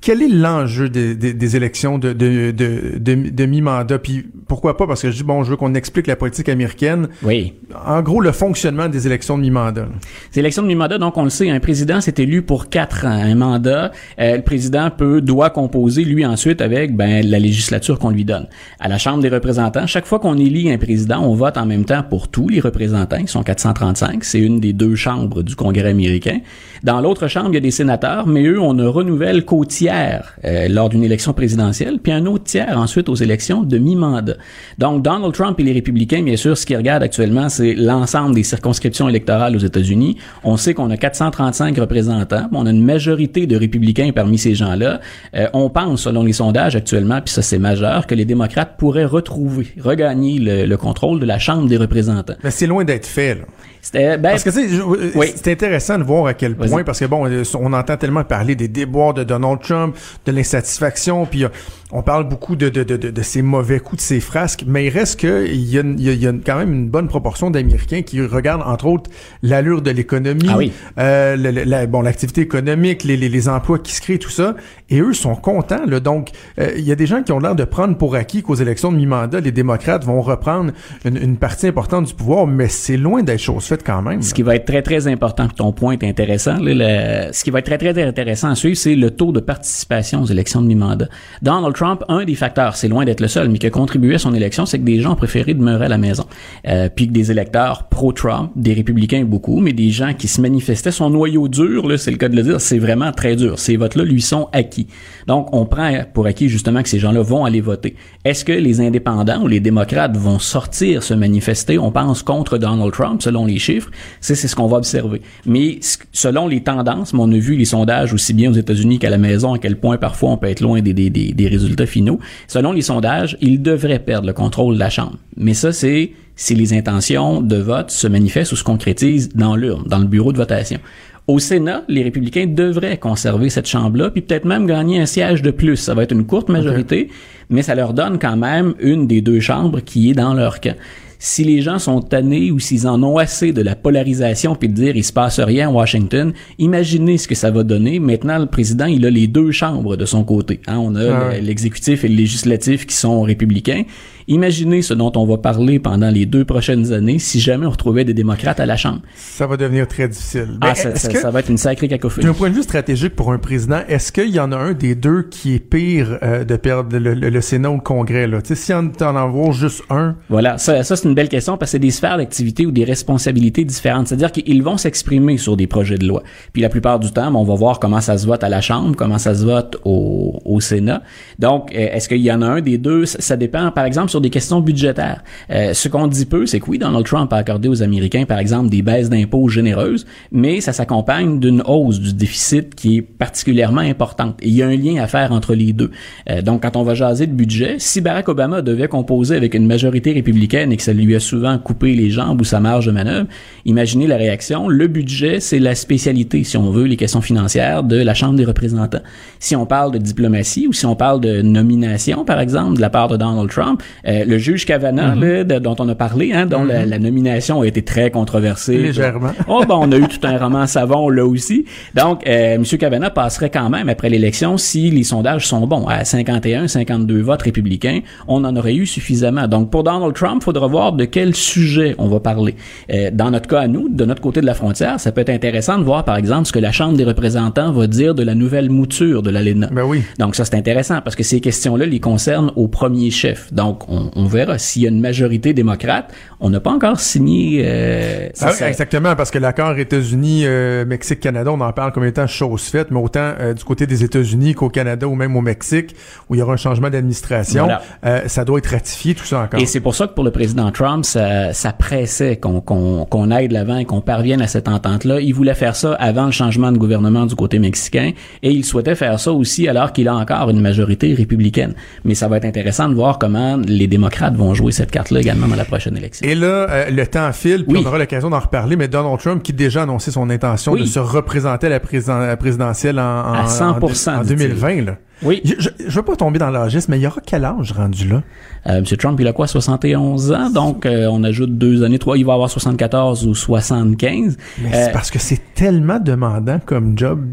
[0.01, 3.99] quel est l'enjeu des, des, des élections de, de, de, de, de mi-mandat?
[3.99, 7.09] Puis pourquoi pas, parce que je dis, bon, je veux qu'on explique la politique américaine.
[7.23, 7.55] Oui.
[7.85, 9.83] En gros, le fonctionnement des élections de mi-mandat.
[9.83, 9.89] là.
[10.31, 13.11] C'est l'élection de mi-mandat, donc on le sait, un président s'est élu pour quatre ans,
[13.11, 13.93] un mandat.
[14.19, 18.47] Euh, le président peut, doit composer, lui, ensuite, avec ben, la législature qu'on lui donne.
[18.81, 21.76] À la Chambre des représentants, chaque fois qu'on élit un président, on vote en même
[21.85, 24.25] temps pour tous les représentants, sont 435.
[24.25, 26.41] C'est une des deux chambres du Congrès américain.
[26.83, 30.35] Dans l'autre chambre, il y a des sénateurs, mais eux, on ne renouvelle qu'au tiers
[30.45, 34.37] euh, lors d'une élection présidentielle, puis un autre tiers ensuite aux élections de mi-mandat.
[34.79, 38.43] Donc, Donald Trump et les républicains, bien sûr, ce qu'ils regardent actuellement, c'est l'ensemble des
[38.43, 40.17] circonscriptions électorales aux États-Unis.
[40.45, 45.01] On sait qu'on a 435 représentants, on a une majorité de républicains parmi ces gens-là.
[45.35, 49.05] Euh, on pense, selon les sondages actuellement, puis ça c'est majeur, que les démocrates pourraient
[49.05, 52.37] retrouver, regagner le, le contrôle de la Chambre des représentants.
[52.43, 53.35] Mais c'est loin d'être fait.
[53.35, 53.45] Là.
[53.83, 55.33] C'était, ben, Parce que je- euh, Oui.
[55.37, 56.71] c'est intéressant de voir à quel Vas-y.
[56.71, 60.33] point, parce que bon, euh, on entend tellement parler des déboires de Donald Trump, de
[60.33, 61.49] l'insatisfaction, puis euh,
[61.93, 64.91] on parle beaucoup de, de, de, de, ses mauvais coups, de ses frasques, mais il
[64.91, 68.03] reste que il y a, y a, y a quand même une bonne proportion d'Américains
[68.03, 69.11] qui regardent entre autres
[69.43, 70.73] l'allure de l'économie, Ah oui.
[70.99, 74.31] euh, le- le- la, bon l'activité économique, les, les, les emplois qui se créent, tout
[74.31, 74.57] ça,
[74.91, 75.85] et eux sont contents.
[75.87, 78.43] Là, donc, euh, il y a des gens qui ont l'air de prendre pour acquis
[78.43, 80.73] qu'aux élections de mi-mandat, les démocrates vont reprendre
[81.05, 83.76] une, une partie importante du pouvoir, mais c'est loin d'être chose faite.
[83.77, 84.23] Fait quand même.
[84.23, 87.51] Ce qui va être très, très important, ton point est intéressant, là, le- ce qui
[87.51, 90.67] va être très, très, intéressant à suivre, c'est le taux de participation aux élections de
[90.67, 91.09] mi-mandat.
[91.43, 94.19] Donald Trump, un des facteurs, c'est loin d'être le seul, mais qui a contribué à
[94.19, 96.25] son élection, c'est que des gens ont préféré demeurer à la maison.
[96.67, 100.91] Euh, puis que des électeurs pro-Trump, des républicains beaucoup, mais des gens qui se manifestaient,
[100.91, 103.59] son noyau dur, c'est le cas de le dire, c'est vraiment très dur.
[103.59, 104.87] Ces votes-là lui sont acquis.
[105.27, 107.97] Donc, on prend pour acquis justement que ces gens-là vont aller voter.
[108.25, 112.93] Est-ce que les indépendants ou les démocrates vont sortir se manifester, on pense, contre Donald
[112.93, 113.91] Trump, selon les chiffres?
[114.21, 115.23] C'est ce qu'on va observer.
[115.45, 115.81] Mais
[116.13, 119.19] selon les tendances, mais on a vu les sondages aussi bien aux États-Unis qu'à la
[119.19, 122.19] maison, à quel point parfois on peut être loin des, des, des, des résultats finaux.
[122.49, 125.17] Selon les sondages, il devrait perdre le contrôle de la Chambre.
[125.37, 129.85] Mais ça, c'est si les intentions de vote se manifestent ou se concrétisent dans l'urne,
[129.87, 130.79] dans le bureau de votation.
[131.27, 135.51] Au Sénat, les républicains devraient conserver cette chambre-là, puis peut-être même gagner un siège de
[135.51, 135.77] plus.
[135.77, 137.09] Ça va être une courte majorité,
[137.51, 140.77] mais ça leur donne quand même une des deux chambres qui est dans leur camp.
[141.19, 144.75] Si les gens sont tannés ou s'ils en ont assez de la polarisation puis de
[144.75, 147.99] dire il se passe rien à Washington, imaginez ce que ça va donner.
[147.99, 150.61] Maintenant, le président, il a les deux chambres de son côté.
[150.67, 153.85] Hein, on a Ah l'exécutif et le législatif qui sont républicains.
[154.29, 158.05] Imaginez ce dont on va parler pendant les deux prochaines années si jamais on retrouvait
[158.05, 159.01] des démocrates à la Chambre.
[159.15, 160.49] Ça va devenir très difficile.
[160.61, 162.27] Ah, ça, ça- ça va être une sacrée cacophonie.
[162.27, 164.95] D'un point de vue stratégique pour un président, est-ce qu'il y en a un des
[164.97, 168.27] deux qui est pire euh, de perdre le, le- le Sénat ou le Congrès?
[168.27, 168.39] Là?
[168.45, 171.73] Si on en avoir juste un, Voilà, ça, ça c'est une belle question parce que
[171.73, 174.09] c'est des sphères d'activité ou des responsabilités différentes.
[174.09, 176.23] C'est-à-dire qu'ils vont s'exprimer sur des projets de loi.
[176.53, 178.97] Puis la plupart du temps, on va voir comment ça se vote à la Chambre,
[178.97, 181.03] comment ça se vote au, au Sénat.
[181.39, 183.07] Donc, euh, est-ce qu'il y en a un des deux?
[183.07, 185.23] Ça dépend, par exemple, sur des questions budgétaires.
[185.51, 188.39] Euh, ce qu'on dit peu, c'est que oui, Donald Trump a accordé aux Américains, par
[188.39, 193.83] exemple, des baisses d'impôts généreuses, mais ça s'accompagne d'une hausse du déficit qui est particulièrement
[193.83, 194.39] importante.
[194.41, 195.91] Et il y a un lien à faire entre les deux.
[196.31, 199.67] Euh, donc, quand on va jaser de budget, si Barack Obama devait composer avec une
[199.67, 202.93] majorité républicaine et que ça lui a souvent coupé les jambes ou sa marge de
[202.93, 203.29] manœuvre,
[203.67, 204.67] imaginez la réaction.
[204.67, 208.47] Le budget, c'est la spécialité, si on veut, les questions financières de la Chambre des
[208.47, 209.03] représentants.
[209.41, 212.89] Si on parle de diplomatie ou si on parle de nomination, par exemple, de la
[212.89, 216.47] part de Donald Trump, euh, le juge Kavanaugh, là, de- dont on a parlé, hein,
[216.47, 218.79] dont la, la nomination a été très controversée.
[218.79, 219.31] Légèrement.
[219.49, 221.65] Oh, ben, on a eu tout un roman savon là aussi.
[221.95, 222.65] Donc, euh, M.
[222.65, 225.87] Kavanaugh passerait quand même après l'élection si les sondages sont bons.
[225.87, 229.49] À 51, 52 votes républicains, on en aurait eu suffisamment.
[229.49, 232.55] Donc, pour Donald Trump, il faudra voir de quel sujet on va parler.
[232.93, 235.31] Euh, dans notre cas à nous, de notre côté de la frontière, ça peut être
[235.31, 238.35] intéressant de voir, par exemple, ce que la Chambre des représentants va dire de la
[238.35, 239.69] nouvelle mouture de l'ALENA.
[239.73, 240.03] ben oui.
[240.19, 243.53] Donc ça, c'est intéressant parce que ces questions-là les concernent au premier chef.
[243.53, 246.13] Donc on, on verra s'il y a une majorité démocrate.
[246.41, 247.63] On n'a pas encore signé...
[247.65, 252.05] Euh, ça- Ah exactement, parce que l'accord États-Unis, euh, Mexique, Canada, on en parle comme
[252.05, 255.41] étant chose faite, mais autant euh, du côté des États-Unis qu'au Canada ou même au
[255.41, 255.95] Mexique,
[256.29, 257.83] où il y aura un changement d'administration, Voilà.
[258.05, 259.61] euh, ça doit être ratifié, tout ça encore.
[259.61, 263.31] Et c'est pour ça que pour le président Trump, ça, ça pressait qu'on qu'on qu'on
[263.31, 265.21] aille de l'avant et qu'on parvienne à cette entente-là.
[265.21, 268.95] Il voulait faire ça avant le changement de gouvernement du côté mexicain et il souhaitait
[268.95, 271.75] faire ça aussi alors qu'il a encore une majorité républicaine.
[272.05, 275.47] Mais ça va être intéressant de voir comment les démocrates vont jouer cette carte-là également
[275.49, 276.27] dans la prochaine élection.
[276.29, 277.83] Et là, euh, le temps file, puis Oui.
[277.85, 280.81] on aura l'occasion d'en reparler, mais Donald Trump qui déjà annoncé son intention Oui.
[280.83, 284.23] de se représenter à la, président- à la présidentielle en, en, À 100%, en, en
[284.23, 284.37] dit-il.
[284.37, 284.85] 2020.
[284.85, 284.97] Là.
[285.23, 285.41] Oui.
[285.45, 288.07] Je, je, je veux pas tomber dans l'âgisme, mais il y aura quel âge rendu
[288.09, 288.23] là?
[288.67, 288.85] Euh, M.
[288.85, 290.51] Trump, il a quoi, 71 ans?
[290.51, 292.19] Donc, euh, on ajoute deux années, trois.
[292.19, 294.37] Il va avoir 74 ou 75.
[294.63, 297.25] Mais Euh, c'est parce que c'est tellement demandant comme job.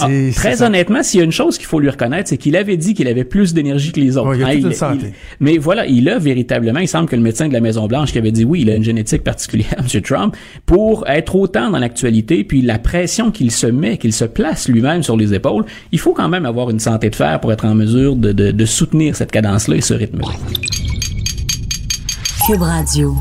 [0.00, 2.76] Ah, très honnêtement, s'il y a une chose qu'il faut lui reconnaître, c'est qu'il avait
[2.76, 4.30] dit qu'il avait plus d'énergie que les autres.
[4.30, 5.06] Ouais, il a Hein, toute une santé.
[5.08, 8.10] il- mais voilà, il a véritablement, il semble que le médecin de la Maison Blanche
[8.12, 10.02] qui avait dit oui, il a une génétique particulière, M.
[10.02, 14.68] Trump, pour être autant dans l'actualité, puis la pression qu'il se met, qu'il se place
[14.68, 17.64] lui-même sur les épaules, il faut quand même avoir une santé de fer pour être
[17.64, 20.32] en mesure de, de, de soutenir cette cadence-là et ce rythme-là.
[22.46, 23.14] Cube Radio.